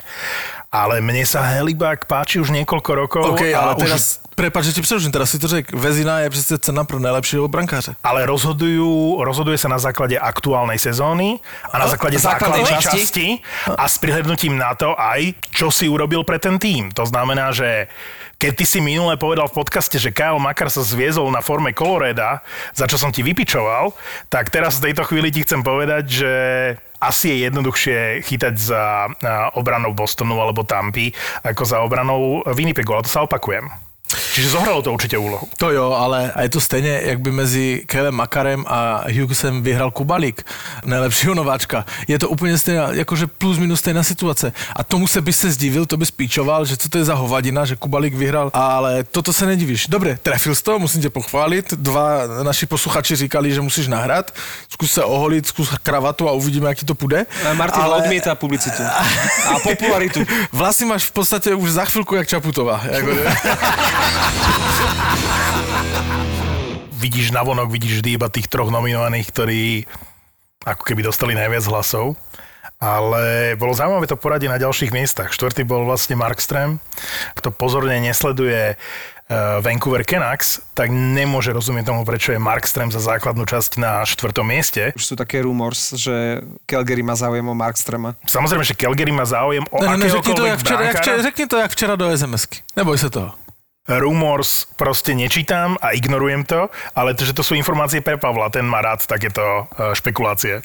Ale 0.74 1.06
mne 1.06 1.22
sa 1.22 1.46
Helibák 1.46 2.10
páči 2.10 2.42
už 2.42 2.50
niekoľko 2.50 2.92
rokov. 2.98 3.24
OK, 3.38 3.46
ale 3.54 3.78
teraz, 3.78 4.18
už... 4.18 4.34
prepáč, 4.34 4.74
že 4.74 4.74
ti 4.74 4.82
přeruším, 4.82 5.14
teraz 5.14 5.30
si 5.30 5.38
to 5.38 5.46
řek, 5.48 5.70
Vezina 5.70 6.26
je 6.26 6.30
přece 6.30 6.58
cena 6.58 6.82
pro 6.84 6.98
najlepšieho 7.00 7.46
brankáře. 7.48 7.94
Ale 8.02 8.26
rozhodujú, 8.26 9.22
rozhoduje 9.22 9.58
sa 9.62 9.70
na 9.70 9.78
základe 9.78 10.18
aktuálnej 10.18 10.82
sezóny 10.82 11.38
a 11.70 11.78
na 11.78 11.86
základe 11.86 12.18
základnej 12.18 12.66
časti. 12.66 12.90
časti 12.90 13.28
a 13.70 13.86
s 13.86 14.02
prihľadnutím 14.02 14.58
na 14.58 14.74
to 14.74 14.98
aj, 14.98 15.38
čo 15.54 15.70
si 15.70 15.86
urobil 15.86 16.26
pre 16.26 16.42
ten 16.42 16.58
tým. 16.58 16.90
To 16.98 17.06
znamená, 17.06 17.54
že 17.54 17.86
keď 18.44 18.60
ty 18.60 18.68
si 18.68 18.80
minule 18.84 19.16
povedal 19.16 19.48
v 19.48 19.56
podcaste, 19.56 19.96
že 19.96 20.12
Kyle 20.12 20.36
Makar 20.36 20.68
sa 20.68 20.84
zviezol 20.84 21.32
na 21.32 21.40
forme 21.40 21.72
Coloreda, 21.72 22.44
za 22.76 22.92
čo 22.92 23.00
som 23.00 23.08
ti 23.08 23.24
vypičoval, 23.24 23.96
tak 24.28 24.52
teraz 24.52 24.84
v 24.84 24.92
tejto 24.92 25.08
chvíli 25.08 25.32
ti 25.32 25.48
chcem 25.48 25.64
povedať, 25.64 26.04
že 26.12 26.34
asi 27.00 27.32
je 27.32 27.48
jednoduchšie 27.48 28.20
chytať 28.28 28.56
za 28.60 29.08
obranou 29.56 29.96
Bostonu 29.96 30.44
alebo 30.44 30.68
Tampy, 30.68 31.16
ako 31.40 31.64
za 31.64 31.80
obranou 31.88 32.44
Winnipegu, 32.52 32.92
ale 32.92 33.08
to 33.08 33.16
sa 33.16 33.24
opakujem. 33.24 33.72
Čiže 34.34 34.50
zohralo 34.50 34.82
to 34.82 34.94
určite 34.94 35.18
úlohu. 35.18 35.48
To 35.58 35.72
jo, 35.72 35.92
ale 35.92 36.32
a 36.32 36.42
je 36.42 36.50
to 36.50 36.62
stejně, 36.62 37.02
jak 37.04 37.20
by 37.20 37.32
mezi 37.32 37.84
Kevem 37.86 38.16
Makarem 38.16 38.66
a 38.68 39.04
Hughesem 39.20 39.64
vyhral 39.64 39.92
Kubalík, 39.92 40.46
nejlepšího 40.86 41.34
nováčka. 41.36 41.86
Je 42.08 42.20
to 42.20 42.30
úplně 42.30 42.58
stejná, 42.58 42.88
jakože 42.92 43.28
plus 43.28 43.58
minus 43.58 43.80
stejná 43.80 44.04
situace. 44.04 44.54
A 44.76 44.84
tomu 44.84 45.08
se 45.08 45.22
by 45.22 45.34
se 45.34 45.52
zdivil, 45.52 45.86
to 45.86 45.98
by 45.98 46.06
spíčoval, 46.06 46.66
že 46.66 46.78
co 46.78 46.90
to 46.90 46.98
je 46.98 47.04
za 47.04 47.14
hovadina, 47.14 47.66
že 47.66 47.76
Kubalík 47.76 48.14
vyhral, 48.14 48.52
ale 48.54 49.04
toto 49.04 49.34
se 49.34 49.46
nedivíš. 49.46 49.88
Dobre, 49.88 50.18
trefil 50.24 50.56
jsi 50.56 50.64
to, 50.64 50.80
musím 50.80 51.02
tě 51.02 51.10
pochválit. 51.10 51.74
Dva 51.74 52.28
naši 52.44 52.66
posluchači 52.66 53.16
říkali, 53.16 53.54
že 53.54 53.62
musíš 53.62 53.88
nahrát. 53.88 54.34
Zkus 54.70 54.92
se 54.92 55.04
oholit, 55.04 55.48
zkus 55.48 55.70
kravatu 55.84 56.30
a 56.30 56.32
uvidíme, 56.32 56.70
jak 56.70 56.78
ti 56.78 56.86
to 56.86 56.96
půjde. 56.96 57.26
Martin 57.54 57.84
ale... 57.84 57.98
odmieta 57.98 58.36
publicitu 58.36 58.84
a 59.48 59.60
popularitu. 59.60 60.20
Vlasy 60.52 60.86
máš 60.86 61.04
v 61.04 61.12
podstatě 61.12 61.56
už 61.56 61.72
za 61.72 61.86
chvilku 61.86 62.16
jak 62.16 62.28
Čaputová. 62.28 62.82
Jako... 62.92 63.12
vidíš 67.04 67.36
na 67.36 67.44
vonok, 67.44 67.68
vidíš 67.68 68.00
vždy 68.00 68.10
iba 68.16 68.32
tých 68.32 68.48
troch 68.48 68.72
nominovaných, 68.72 69.28
ktorí 69.28 69.62
ako 70.64 70.84
keby 70.88 71.04
dostali 71.04 71.36
najviac 71.36 71.68
hlasov. 71.68 72.16
Ale 72.84 73.56
bolo 73.56 73.72
zaujímavé 73.72 74.12
to 74.12 74.20
poradie 74.20 74.52
na 74.52 74.60
ďalších 74.60 74.92
miestach. 74.92 75.32
Štvrtý 75.32 75.64
bol 75.64 75.88
vlastne 75.88 76.20
Markström. 76.20 76.84
Kto 77.32 77.48
pozorne 77.48 77.96
nesleduje 78.04 78.76
uh, 78.76 79.64
Vancouver 79.64 80.04
Canucks, 80.04 80.60
tak 80.76 80.92
nemôže 80.92 81.56
rozumieť 81.56 81.96
tomu, 81.96 82.04
prečo 82.04 82.36
je 82.36 82.44
Markström 82.44 82.92
za 82.92 83.00
základnú 83.00 83.48
časť 83.48 83.80
na 83.80 84.04
štvrtom 84.04 84.44
mieste. 84.44 84.92
Už 85.00 85.04
sú 85.04 85.16
také 85.16 85.40
rumors, 85.48 85.96
že 85.96 86.44
Calgary 86.68 87.08
má 87.08 87.16
záujem 87.16 87.48
o 87.48 87.56
Markströma. 87.56 88.20
Samozrejme, 88.28 88.68
že 88.68 88.76
Calgary 88.76 89.16
má 89.16 89.24
záujem 89.24 89.64
o 89.72 89.80
ne, 89.80 90.04
ne, 90.04 90.12
řekni 90.12 90.34
to, 90.36 90.44
jak 90.44 90.60
včera, 90.60 90.82
jak 90.84 90.98
včera, 91.00 91.18
řekni 91.24 91.46
to, 91.48 91.56
jak 91.64 91.72
včera 91.72 91.94
do 91.96 92.06
SMS-ky. 92.12 92.68
Neboj 92.76 93.00
sa 93.00 93.08
toho 93.08 93.43
rumors 93.88 94.64
proste 94.80 95.12
nečítam 95.12 95.76
a 95.84 95.92
ignorujem 95.92 96.48
to, 96.48 96.72
ale 96.96 97.12
to, 97.20 97.28
že 97.28 97.36
to 97.36 97.44
sú 97.44 97.52
informácie 97.60 98.00
pre 98.00 98.16
Pavla, 98.16 98.48
ten 98.48 98.64
má 98.64 98.80
rád 98.80 99.04
takéto 99.04 99.44
uh, 99.44 99.92
špekulácie. 99.92 100.64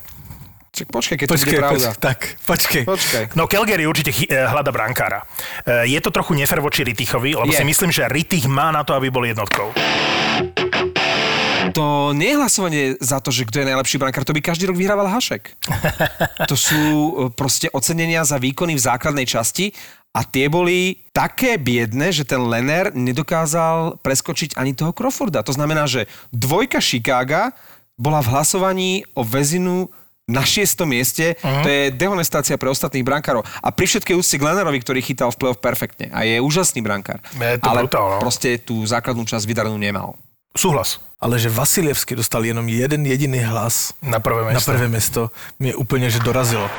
Čak 0.69 0.95
počkaj, 0.95 1.17
keď 1.19 1.27
počkej, 1.27 1.43
to 1.43 1.51
bude 1.51 1.59
pravda. 1.59 1.89
Počkej, 1.91 1.99
tak, 1.99 2.19
počkej. 2.47 2.83
počkej. 2.87 3.25
No 3.35 3.51
Calgary 3.51 3.83
určite 3.89 4.15
chy- 4.15 4.31
eh, 4.31 4.47
hľada 4.47 4.71
brankára. 4.71 5.25
Eh, 5.67 5.91
je 5.91 5.99
to 5.99 6.15
trochu 6.15 6.39
nefer 6.39 6.63
voči 6.63 6.87
Ritichovi, 6.87 7.35
lebo 7.35 7.51
je. 7.51 7.59
si 7.59 7.67
myslím, 7.67 7.91
že 7.91 8.07
Ritich 8.07 8.47
má 8.47 8.71
na 8.71 8.87
to, 8.87 8.95
aby 8.95 9.11
bol 9.11 9.27
jednotkou. 9.27 9.75
To 11.75 12.15
nie 12.15 12.33
je 12.33 12.39
hlasovanie 12.39 12.85
za 13.03 13.19
to, 13.21 13.29
že 13.35 13.45
kto 13.45 13.61
je 13.61 13.67
najlepší 13.69 13.99
brankár, 13.99 14.25
to 14.25 14.33
by 14.33 14.41
každý 14.41 14.71
rok 14.71 14.79
vyhrával 14.79 15.11
Hašek. 15.11 15.53
To 16.47 16.55
sú 16.57 16.81
proste 17.35 17.69
ocenenia 17.75 18.25
za 18.25 18.41
výkony 18.41 18.79
v 18.79 18.81
základnej 18.81 19.27
časti 19.29 19.75
a 20.14 20.21
tie 20.25 20.49
boli 20.49 21.05
také 21.12 21.61
biedne, 21.61 22.11
že 22.11 22.25
ten 22.25 22.40
Lenner 22.40 22.90
nedokázal 22.97 24.01
preskočiť 24.01 24.57
ani 24.57 24.73
toho 24.73 24.90
Crawforda. 24.97 25.44
To 25.44 25.53
znamená, 25.53 25.85
že 25.85 26.09
dvojka 26.33 26.81
Chicaga 26.81 27.53
bola 27.99 28.25
v 28.25 28.31
hlasovaní 28.33 28.92
o 29.12 29.23
väzinu 29.27 29.90
na 30.29 30.44
šiestom 30.44 30.92
mieste. 30.92 31.40
Uh-huh. 31.40 31.64
To 31.64 31.68
je 31.68 31.83
dehonestácia 31.97 32.61
pre 32.61 32.68
ostatných 32.68 33.03
brankárov. 33.03 33.42
A 33.64 33.68
pri 33.73 33.88
všetkej 33.88 34.14
úcte 34.14 34.37
k 34.37 34.44
Lennerovi, 34.44 34.79
ktorý 34.85 35.01
chytal 35.01 35.33
v 35.33 35.40
play-off 35.40 35.59
perfektne. 35.59 36.12
A 36.12 36.29
je 36.29 36.37
úžasný 36.38 36.85
brankár. 36.85 37.25
Je 37.33 37.57
to 37.57 37.68
ale 37.73 37.88
brutál, 37.88 38.07
no? 38.16 38.21
proste 38.21 38.61
tú 38.61 38.85
základnú 38.85 39.25
časť 39.25 39.49
vydarenú 39.49 39.81
nemal. 39.81 40.21
Súhlas. 40.53 41.01
Ale 41.18 41.40
že 41.40 41.51
Vasilievský 41.51 42.14
dostal 42.14 42.47
jenom 42.47 42.68
jeden 42.68 43.03
jediný 43.03 43.42
hlas 43.42 43.90
na 43.99 44.23
prvé 44.23 44.47
mesto, 44.47 44.71
na 44.71 44.77
prvé 44.77 44.88
mesto 44.88 45.23
mě 45.59 45.75
úplně 45.75 46.11
že 46.11 46.21
dorazilo. 46.21 46.71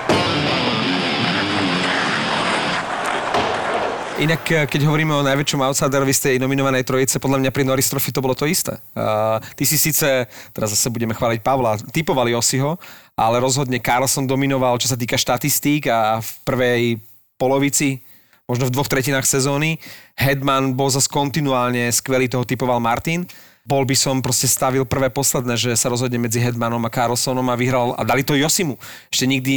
Inak, 4.19 4.43
eh, 4.51 4.67
keď 4.67 4.83
hovoríme 4.83 5.15
o 5.15 5.23
najväčšom 5.23 5.63
outsiderovi 5.63 6.11
z 6.11 6.21
tej 6.27 6.35
nominovanej 6.43 6.83
trojice, 6.83 7.23
podľa 7.23 7.39
mňa 7.39 7.51
pri 7.55 7.63
Norris 7.63 7.87
Trophy 7.87 8.11
to 8.11 8.19
bolo 8.19 8.35
to 8.35 8.43
isté. 8.43 8.75
Uh, 8.91 9.39
ty 9.55 9.63
si 9.63 9.79
síce, 9.79 10.27
teraz 10.51 10.75
zase 10.75 10.91
budeme 10.91 11.15
chváliť 11.15 11.39
Pavla, 11.39 11.79
typovali 11.95 12.35
Osiho, 12.35 12.75
ale 13.15 13.39
rozhodne 13.39 13.79
Carlson 13.79 14.27
dominoval, 14.27 14.75
čo 14.75 14.91
sa 14.91 14.99
týka 14.99 15.15
štatistík 15.15 15.87
a 15.87 16.19
v 16.19 16.29
prvej 16.43 16.83
polovici 17.39 18.03
možno 18.43 18.67
v 18.67 18.75
dvoch 18.75 18.91
tretinách 18.91 19.23
sezóny. 19.23 19.79
Headman 20.19 20.75
bol 20.75 20.91
zase 20.91 21.07
kontinuálne 21.07 21.87
skvelý, 21.87 22.27
toho 22.27 22.43
typoval 22.43 22.83
Martin 22.83 23.23
bol 23.67 23.83
by 23.85 23.95
som 23.95 24.23
proste 24.23 24.49
stavil 24.49 24.87
prvé 24.87 25.13
posledné, 25.13 25.53
že 25.59 25.71
sa 25.77 25.91
rozhodne 25.91 26.17
medzi 26.17 26.41
Hedmanom 26.41 26.81
a 26.85 26.91
Carlsonom 26.91 27.45
a 27.51 27.59
vyhral 27.59 27.93
a 27.93 28.01
dali 28.07 28.25
to 28.25 28.33
Josimu. 28.33 28.79
Ešte 29.11 29.25
nikdy 29.29 29.53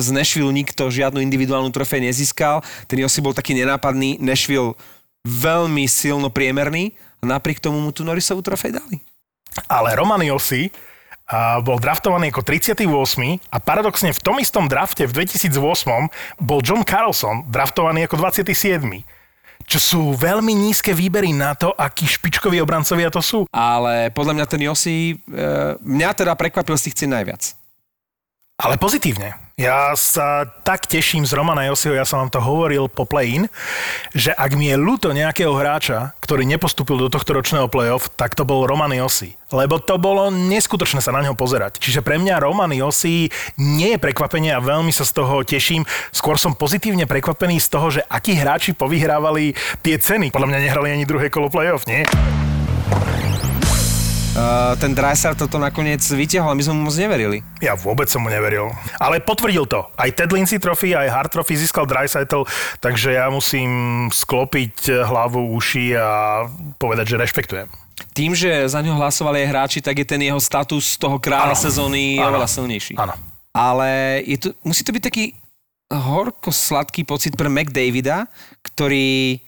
z 0.00 0.08
Nashville 0.14 0.54
nikto 0.54 0.88
žiadnu 0.88 1.20
individuálnu 1.20 1.68
trofej 1.74 2.04
nezískal. 2.08 2.64
Ten 2.88 3.02
Josi 3.02 3.20
bol 3.20 3.36
taký 3.36 3.52
nenápadný, 3.58 4.16
Nashville 4.22 4.78
veľmi 5.26 5.84
silno 5.90 6.32
priemerný 6.32 6.96
a 7.20 7.36
napriek 7.36 7.60
tomu 7.60 7.82
mu 7.84 7.92
tú 7.92 8.06
Norrisovú 8.06 8.40
trofej 8.40 8.80
dali. 8.80 9.04
Ale 9.68 9.92
Roman 9.98 10.22
Josi 10.24 10.72
a 11.30 11.62
bol 11.62 11.78
draftovaný 11.78 12.34
ako 12.34 12.42
38. 12.42 12.82
a 13.54 13.56
paradoxne 13.62 14.10
v 14.10 14.18
tom 14.18 14.42
istom 14.42 14.66
drafte 14.66 15.06
v 15.06 15.14
2008 15.22 16.42
bol 16.42 16.58
John 16.58 16.82
Carlson 16.82 17.46
draftovaný 17.46 18.10
ako 18.10 18.18
27 18.18 18.82
čo 19.70 19.78
sú 19.78 20.00
veľmi 20.18 20.50
nízke 20.50 20.90
výbery 20.90 21.30
na 21.30 21.54
to, 21.54 21.70
akí 21.70 22.02
špičkoví 22.02 22.58
obrancovia 22.58 23.06
to 23.06 23.22
sú. 23.22 23.46
Ale 23.54 24.10
podľa 24.10 24.34
mňa 24.34 24.46
ten 24.50 24.66
Josi, 24.66 25.14
e, 25.14 25.38
mňa 25.78 26.10
teda 26.18 26.34
prekvapil 26.34 26.74
z 26.74 26.90
tých 26.90 26.98
cien 26.98 27.14
najviac. 27.14 27.54
Ale 28.58 28.74
pozitívne. 28.82 29.49
Ja 29.60 29.92
sa 29.92 30.48
tak 30.64 30.88
teším 30.88 31.28
z 31.28 31.36
Romana 31.36 31.68
Josiho, 31.68 31.92
ja 31.92 32.08
som 32.08 32.24
vám 32.24 32.32
to 32.32 32.40
hovoril 32.40 32.88
po 32.88 33.04
play-in, 33.04 33.44
že 34.16 34.32
ak 34.32 34.56
mi 34.56 34.72
je 34.72 34.80
ľúto 34.80 35.12
nejakého 35.12 35.52
hráča, 35.52 36.16
ktorý 36.24 36.48
nepostúpil 36.48 36.96
do 36.96 37.12
tohto 37.12 37.36
ročného 37.36 37.68
play-off, 37.68 38.08
tak 38.16 38.32
to 38.32 38.48
bol 38.48 38.64
Roman 38.64 38.88
Josi. 38.96 39.36
Lebo 39.52 39.76
to 39.76 40.00
bolo 40.00 40.32
neskutočné 40.32 41.04
sa 41.04 41.12
na 41.12 41.20
neho 41.20 41.36
pozerať. 41.36 41.76
Čiže 41.76 42.00
pre 42.00 42.16
mňa 42.16 42.40
Roman 42.40 42.72
Josi 42.72 43.28
nie 43.60 43.92
je 43.92 44.00
prekvapenie 44.00 44.48
a 44.56 44.64
veľmi 44.64 44.96
sa 44.96 45.04
z 45.04 45.12
toho 45.12 45.44
teším. 45.44 45.84
Skôr 46.08 46.40
som 46.40 46.56
pozitívne 46.56 47.04
prekvapený 47.04 47.60
z 47.60 47.68
toho, 47.68 47.92
že 47.92 48.00
akí 48.08 48.40
hráči 48.40 48.72
povyhrávali 48.72 49.52
tie 49.84 50.00
ceny. 50.00 50.32
Podľa 50.32 50.56
mňa 50.56 50.64
nehrali 50.64 50.88
ani 50.88 51.04
druhé 51.04 51.28
kolo 51.28 51.52
play-off, 51.52 51.84
nie? 51.84 52.08
Uh, 54.30 54.78
ten 54.78 54.94
Dreisaitl 54.94 55.50
to 55.50 55.58
nakoniec 55.58 55.98
vytiahol 56.06 56.54
a 56.54 56.56
my 56.56 56.62
sme 56.62 56.78
mu 56.78 56.86
moc 56.86 56.94
neverili. 56.94 57.42
Ja 57.58 57.74
vôbec 57.74 58.06
som 58.06 58.22
mu 58.22 58.30
neveril. 58.30 58.70
Ale 59.02 59.18
potvrdil 59.18 59.66
to. 59.66 59.82
Aj 59.98 60.06
Ted 60.06 60.30
Lindsay 60.30 60.62
Trophy, 60.62 60.94
aj 60.94 61.10
Hart 61.10 61.30
Trophy 61.34 61.58
získal 61.58 61.82
Dreisaitl, 61.82 62.46
takže 62.78 63.18
ja 63.18 63.26
musím 63.26 64.06
sklopiť 64.06 65.02
hlavu, 65.02 65.50
uši 65.58 65.98
a 65.98 66.46
povedať, 66.78 67.10
že 67.10 67.20
rešpektujem. 67.26 67.66
Tým, 68.14 68.30
že 68.38 68.70
za 68.70 68.78
ňo 68.78 69.02
hlasovali 69.02 69.42
aj 69.42 69.50
hráči, 69.50 69.78
tak 69.82 69.98
je 69.98 70.06
ten 70.06 70.22
jeho 70.22 70.38
status 70.38 70.94
toho 70.94 71.18
kráľa 71.18 71.58
Áno. 71.58 71.64
sezóny 71.66 72.22
oveľa 72.22 72.46
silnejší. 72.46 72.94
Áno. 73.02 73.18
Ale 73.50 74.22
je 74.30 74.46
to, 74.46 74.48
musí 74.62 74.86
to 74.86 74.94
byť 74.94 75.04
taký 75.10 75.34
horko-sladký 75.90 77.02
pocit 77.02 77.34
pre 77.34 77.50
McDavida, 77.50 78.30
ktorý 78.62 79.42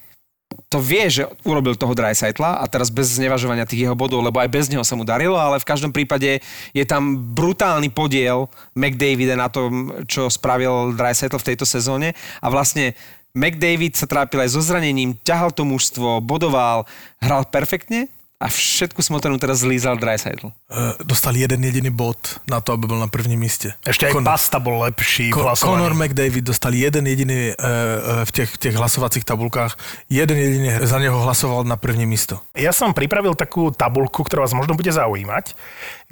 to 0.72 0.78
vie, 0.80 1.08
že 1.10 1.28
urobil 1.44 1.76
toho 1.76 1.92
Dreisaitla 1.92 2.60
a 2.60 2.64
teraz 2.70 2.88
bez 2.88 3.18
znevažovania 3.18 3.68
tých 3.68 3.88
jeho 3.88 3.96
bodov, 3.98 4.24
lebo 4.24 4.40
aj 4.40 4.48
bez 4.48 4.66
neho 4.72 4.86
sa 4.86 4.96
mu 4.96 5.04
darilo, 5.04 5.36
ale 5.36 5.60
v 5.60 5.68
každom 5.68 5.92
prípade 5.92 6.40
je 6.72 6.84
tam 6.86 7.18
brutálny 7.36 7.92
podiel 7.92 8.48
McDavida 8.72 9.36
na 9.36 9.52
tom, 9.52 9.92
čo 10.08 10.32
spravil 10.32 10.96
Dreisaitl 10.96 11.36
v 11.36 11.48
tejto 11.52 11.66
sezóne. 11.68 12.16
A 12.40 12.46
vlastne 12.48 12.96
McDavid 13.32 13.96
sa 13.96 14.08
trápil 14.08 14.44
aj 14.44 14.52
so 14.52 14.60
zranením, 14.60 15.16
ťahal 15.24 15.52
to 15.52 15.64
mužstvo, 15.64 16.20
bodoval, 16.20 16.84
hral 17.20 17.48
perfektne 17.48 18.12
a 18.42 18.50
všetku 18.50 18.98
smotanu 18.98 19.38
teraz 19.38 19.62
zlízal 19.62 19.94
Dreisaitl. 19.94 20.50
Uh, 20.50 20.98
dostal 21.06 21.38
jeden 21.38 21.62
jediný 21.62 21.94
bod 21.94 22.42
na 22.50 22.58
to, 22.58 22.74
aby 22.74 22.90
bol 22.90 22.98
na 22.98 23.06
prvním 23.06 23.38
míste. 23.38 23.78
Ešte 23.86 24.10
aj 24.10 24.18
Con- 24.18 24.26
Pasta 24.26 24.58
bol 24.58 24.82
lepší 24.82 25.30
v 25.30 25.38
Con- 25.38 25.46
hlasovaní. 25.46 25.78
Conor 25.78 25.94
McDavid 25.94 26.42
dostal 26.42 26.74
jeden 26.74 27.06
jediný 27.06 27.54
uh, 27.54 28.26
v 28.26 28.30
těch, 28.34 28.58
těch 28.58 28.74
hlasovacích 28.74 29.22
tabulkách, 29.22 29.78
jeden 30.10 30.34
jediný 30.38 30.82
za 30.82 30.98
něho 30.98 31.14
hlasoval 31.22 31.62
na 31.62 31.78
první 31.78 32.02
místo. 32.02 32.42
Ja 32.58 32.74
som 32.74 32.90
pripravil 32.90 33.38
takú 33.38 33.70
tabulku, 33.70 34.26
ktorá 34.26 34.42
vás 34.42 34.52
možno 34.58 34.74
bude 34.74 34.90
zaujímať, 34.90 35.54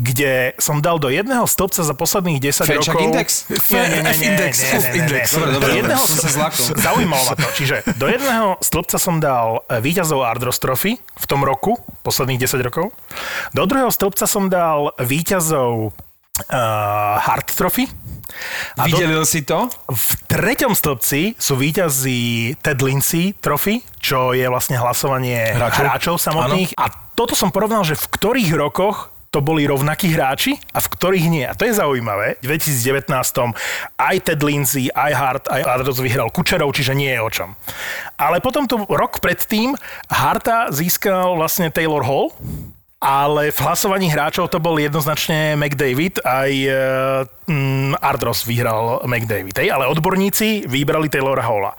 kde 0.01 0.57
som 0.57 0.81
dal 0.81 0.97
do 0.97 1.13
jedného 1.13 1.45
stĺpca 1.45 1.85
za 1.85 1.93
posledných 1.93 2.41
10 2.41 2.65
Fečak 2.65 2.97
rokov... 2.97 3.05
index? 3.05 3.29
Nie, 3.69 3.85
nie, 3.85 4.01
nie. 4.01 4.33
Dobre, 4.41 5.21
dobre, 5.29 5.53
Do 5.53 5.61
dobre, 5.61 5.73
jedného 5.77 6.01
som 6.09 6.17
sa. 6.25 6.49
Zaujímalo 6.73 7.23
ma 7.29 7.35
to. 7.37 7.49
Čiže 7.53 7.85
do 8.01 8.09
jedného 8.09 8.57
stĺpca 8.65 8.97
som 8.97 9.21
dal 9.21 9.61
e, 9.69 9.77
víťazov 9.85 10.25
Ardros 10.25 10.57
Trophy 10.57 10.97
v 10.97 11.25
tom 11.29 11.45
roku, 11.45 11.77
posledných 12.01 12.41
10 12.41 12.65
rokov. 12.65 12.97
Do 13.53 13.69
druhého 13.69 13.93
stĺpca 13.93 14.25
som 14.25 14.49
dal 14.49 14.97
víťazov 14.97 15.93
uh, 15.93 17.17
Hard 17.21 17.53
Trophy. 17.53 17.85
A 18.81 18.89
do, 18.89 18.97
Vydelil 18.97 19.27
si 19.29 19.45
to? 19.45 19.69
v 19.91 20.09
treťom 20.31 20.73
stĺpci 20.73 21.37
sú 21.37 21.59
víťazí 21.61 22.55
Ted 22.63 22.81
Lindsay 22.81 23.37
Trophy, 23.37 23.85
čo 24.01 24.33
je 24.33 24.47
vlastne 24.49 24.81
hlasovanie 24.81 25.53
hráčov, 25.53 25.85
Hráčov. 25.85 26.15
samotných. 26.17 26.73
A 26.79 26.89
toto 27.13 27.37
som 27.37 27.53
porovnal, 27.53 27.85
že 27.85 27.99
v 27.99 28.07
ktorých 28.07 28.51
rokoch 28.57 29.13
to 29.31 29.39
boli 29.39 29.63
rovnakí 29.63 30.11
hráči 30.11 30.59
a 30.75 30.83
v 30.83 30.91
ktorých 30.91 31.27
nie. 31.31 31.47
A 31.47 31.55
to 31.55 31.63
je 31.63 31.79
zaujímavé. 31.79 32.43
V 32.43 32.51
2019 32.51 33.15
aj 33.95 34.17
Ted 34.27 34.43
Lindsay, 34.43 34.91
aj 34.91 35.13
Hart, 35.15 35.45
aj 35.47 35.63
Adros 35.71 36.03
vyhral 36.03 36.35
Kučerov, 36.35 36.75
čiže 36.75 36.99
nie 36.99 37.15
je 37.15 37.23
o 37.23 37.31
čom. 37.31 37.55
Ale 38.19 38.43
potom 38.43 38.67
tu 38.67 38.83
rok 38.91 39.23
predtým 39.23 39.79
Harta 40.11 40.75
získal 40.75 41.39
vlastne 41.39 41.71
Taylor 41.71 42.03
Hall, 42.03 42.35
ale 43.01 43.55
v 43.55 43.59
hlasovaní 43.65 44.11
hráčov 44.11 44.51
to 44.53 44.61
bol 44.61 44.77
jednoznačne 44.77 45.57
McDavid, 45.57 46.21
aj 46.21 46.53
e, 46.53 46.73
mm, 47.49 47.97
Ardros 47.97 48.45
vyhral 48.45 49.01
McDavid, 49.09 49.57
hej? 49.57 49.73
ale 49.73 49.89
odborníci 49.89 50.69
vybrali 50.69 51.09
Taylora 51.09 51.41
Halla. 51.41 51.73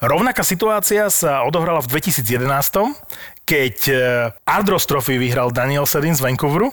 Rovnaká 0.00 0.40
situácia 0.40 1.12
sa 1.12 1.44
odohrala 1.44 1.84
v 1.84 1.92
2011, 1.92 2.88
keď 3.44 3.76
e, 3.90 3.94
Ardros 4.48 4.88
Trophy 4.88 5.20
vyhral 5.20 5.52
Daniel 5.52 5.84
Sedin 5.84 6.16
z 6.16 6.24
Vancouveru. 6.24 6.72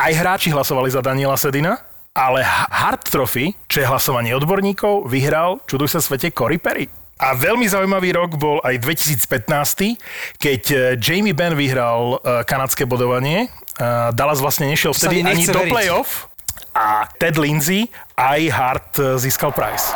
Aj 0.00 0.12
hráči 0.16 0.48
hlasovali 0.48 0.88
za 0.88 1.04
Daniela 1.04 1.36
Sedina, 1.36 1.76
ale 2.16 2.40
H- 2.40 2.72
Hart 2.72 3.04
Trophy, 3.04 3.52
čo 3.68 3.84
je 3.84 3.86
hlasovanie 3.86 4.32
odborníkov, 4.32 5.04
vyhral, 5.04 5.60
čuduj 5.68 5.92
sa 5.92 6.00
svete, 6.00 6.32
Cory 6.32 6.56
Perry. 6.56 6.88
A 7.20 7.36
veľmi 7.36 7.68
zaujímavý 7.68 8.16
rok 8.16 8.40
bol 8.40 8.64
aj 8.64 8.80
2015, 8.80 10.00
keď 10.40 10.62
e, 10.72 10.76
Jamie 10.96 11.36
Benn 11.36 11.52
vyhral 11.52 12.16
e, 12.16 12.48
kanadské 12.48 12.88
bodovanie. 12.88 13.44
E, 13.44 13.48
Dallas 14.16 14.40
vlastne 14.40 14.72
nešiel 14.72 14.96
vtedy 14.96 15.20
ani 15.20 15.44
do 15.44 15.60
veriť. 15.60 15.68
playoff. 15.68 16.32
A 16.72 17.04
Ted 17.20 17.36
Lindsay 17.36 17.92
aj 18.16 18.40
Hart 18.48 18.90
získal 19.20 19.52
prize. 19.52 19.92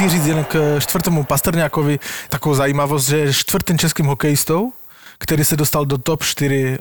Chci 0.00 0.08
říct 0.08 0.26
jen 0.26 0.44
k 0.44 0.76
čtvrtému 0.80 1.24
Pasterňákovi 1.24 1.98
takovou 2.28 2.54
zajímavost, 2.54 3.08
že 3.08 3.16
je 3.18 3.34
čtvrtým 3.34 3.78
českým 3.78 4.06
hokejistou, 4.06 4.72
který 5.18 5.44
se 5.44 5.56
dostal 5.56 5.84
do 5.84 5.98
top 5.98 6.22
4 6.24 6.78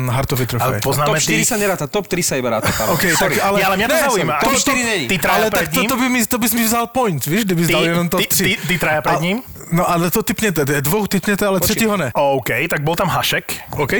uh, 0.00 0.08
Hartovy 0.08 0.40
Ale 0.40 0.46
trofeje. 0.48 0.80
poznáme 0.80 1.10
Top 1.12 1.18
4 1.20 1.38
tých... 1.38 1.48
sa 1.48 1.56
neráta, 1.60 1.84
top 1.86 2.08
3 2.08 2.22
sa 2.24 2.34
iba 2.40 2.48
ráta. 2.56 2.72
Pavel. 2.72 2.94
OK, 2.96 3.04
Sorry. 3.20 3.36
tak 3.36 3.44
ale... 3.44 3.60
Ja, 3.60 3.66
ale 3.68 3.76
mňa 3.76 3.88
to 3.88 3.94
Ne, 3.94 4.00
zaujíma. 4.08 4.32
top 4.40 4.52
Ty- 4.56 4.60
4 4.64 4.84
není. 4.84 5.04
Ty 5.12 5.16
traja 5.20 5.36
ale 5.36 5.46
pred 5.52 5.60
tak 5.60 5.68
to, 5.76 5.80
ním? 5.84 5.88
to, 5.92 5.96
by 6.00 6.06
mi, 6.08 6.20
to 6.26 6.36
bys 6.40 6.52
mi 6.56 6.64
vzal 6.64 6.86
point, 6.88 7.20
víš, 7.26 7.44
kdyby 7.44 7.66
Ty, 7.68 7.72
dal 7.72 7.84
jenom 7.84 8.08
top 8.08 8.20
ty, 8.20 8.26
3. 8.26 8.44
ty, 8.44 8.56
ty 8.68 8.74
traja 8.80 9.02
pred 9.04 9.20
ním? 9.20 9.42
No 9.72 9.84
ale 9.90 10.08
to 10.10 10.22
typněte, 10.24 10.64
dvou 10.80 11.04
typněte, 11.06 11.44
ale 11.46 11.60
třetího 11.60 11.96
ne. 11.96 12.10
OK, 12.16 12.48
tak 12.70 12.80
bol 12.80 12.96
tam 12.96 13.08
Hašek. 13.12 13.60
OK? 13.76 13.92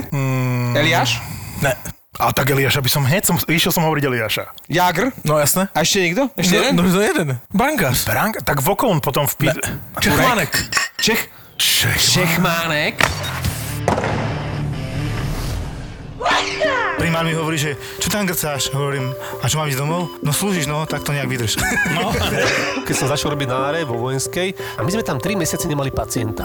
Eliáš? 0.75 1.21
Ne. 1.61 1.77
A 2.13 2.29
tak 2.29 2.53
Eliáša 2.53 2.85
by 2.85 2.91
som 2.93 3.09
hneď, 3.09 3.25
som, 3.25 3.41
išiel 3.49 3.73
som 3.73 3.89
hovoriť 3.89 4.05
Eliáša. 4.05 4.45
Jagr? 4.69 5.17
No 5.25 5.41
jasné. 5.41 5.73
A 5.73 5.81
ešte 5.81 6.05
niekto? 6.05 6.29
Ešte 6.37 6.53
No, 6.53 6.61
jeden? 6.61 6.73
no, 6.77 6.83
no 6.85 7.01
jeden. 7.01 7.29
Brankář. 7.49 8.05
Brank, 8.05 8.45
tak 8.45 8.61
Vokon 8.61 9.01
potom 9.01 9.25
v... 9.25 9.49
Pi- 9.49 9.57
Čechmánek. 9.97 10.53
Čech? 11.01 11.33
Čech. 11.57 11.97
Čechmánek? 11.97 13.01
Primár 17.01 17.25
mi 17.25 17.33
hovorí, 17.33 17.57
že 17.57 17.75
čo 17.97 18.07
tam 18.07 18.29
grcáš? 18.29 18.69
Hovorím, 18.71 19.11
a 19.41 19.49
čo 19.49 19.57
mám 19.57 19.67
ísť 19.67 19.81
domov? 19.81 20.13
No 20.21 20.31
slúžiš, 20.31 20.69
no, 20.69 20.85
tak 20.85 21.03
to 21.03 21.11
nejak 21.11 21.27
vydrž. 21.27 21.57
No. 21.97 22.13
keď 22.85 22.95
som 22.95 23.09
začal 23.09 23.33
robiť 23.33 23.49
na 23.49 23.73
áre 23.73 23.81
vo 23.83 23.97
vojenskej 23.97 24.53
a 24.77 24.85
my 24.85 24.91
sme 24.91 25.01
tam 25.03 25.17
3 25.17 25.33
mesiace 25.35 25.65
nemali 25.65 25.89
pacienta. 25.89 26.45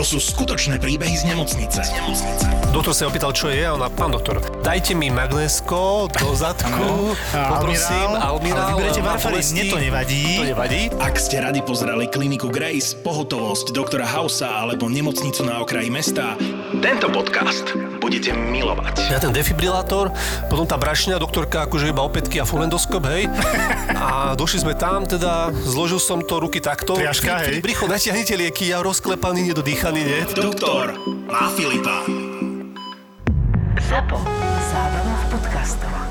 To 0.00 0.16
sú 0.16 0.32
skutočné 0.32 0.80
príbehy 0.80 1.12
z 1.12 1.28
nemocnice. 1.28 1.84
Z 1.84 1.92
nemocnice. 1.92 2.48
Doktor 2.72 2.96
sa 2.96 3.12
opýtal, 3.12 3.36
čo 3.36 3.52
je 3.52 3.68
a 3.68 3.76
ona, 3.76 3.92
pán 3.92 4.08
doktor, 4.08 4.40
dajte 4.64 4.96
mi 4.96 5.12
magnésko 5.12 6.08
do 6.08 6.32
zadku, 6.32 7.12
A 7.36 7.60
poprosím, 7.60 8.08
almirál, 8.16 8.80
ale 8.80 8.88
vyberete 8.88 9.00
bolesti. 9.04 9.52
mne 9.60 9.64
to 9.68 9.76
nevadí. 9.76 10.24
To 10.40 10.48
nevadí. 10.56 10.80
Ak 11.04 11.20
ste 11.20 11.44
radi 11.44 11.60
pozerali 11.60 12.08
kliniku 12.08 12.48
Grace, 12.48 12.96
pohotovosť 12.96 13.76
doktora 13.76 14.08
Hausa 14.08 14.64
alebo 14.64 14.88
nemocnicu 14.88 15.44
na 15.44 15.60
okraji 15.60 15.92
mesta, 15.92 16.32
tento 16.78 17.10
podcast 17.10 17.74
budete 17.98 18.30
milovať. 18.30 19.10
Ja 19.10 19.18
ten 19.18 19.34
defibrilátor, 19.34 20.14
potom 20.46 20.62
tá 20.62 20.78
brašňa, 20.78 21.18
doktorka 21.18 21.66
akože 21.66 21.90
iba 21.90 22.06
opätky 22.06 22.38
a 22.38 22.46
fulendoskop, 22.46 23.02
hej. 23.10 23.26
A 23.98 24.38
došli 24.38 24.62
sme 24.62 24.74
tam, 24.78 25.02
teda 25.02 25.50
zložil 25.66 25.98
som 25.98 26.22
to 26.22 26.38
ruky 26.38 26.62
takto. 26.62 26.94
Triaška, 26.94 27.50
hej. 27.50 27.58
Rýchlo, 27.58 27.90
natiahnite 27.90 28.38
lieky, 28.38 28.70
ja 28.70 28.78
rozklepaný, 28.86 29.50
nedodýchaný, 29.50 30.00
nie? 30.06 30.20
Doktor 30.30 30.94
má 31.26 31.50
Filipa. 31.58 32.06
ZAPO. 33.90 34.18
Zábrná 34.70 35.16
v 35.18 35.26
podcastovách. 35.34 36.09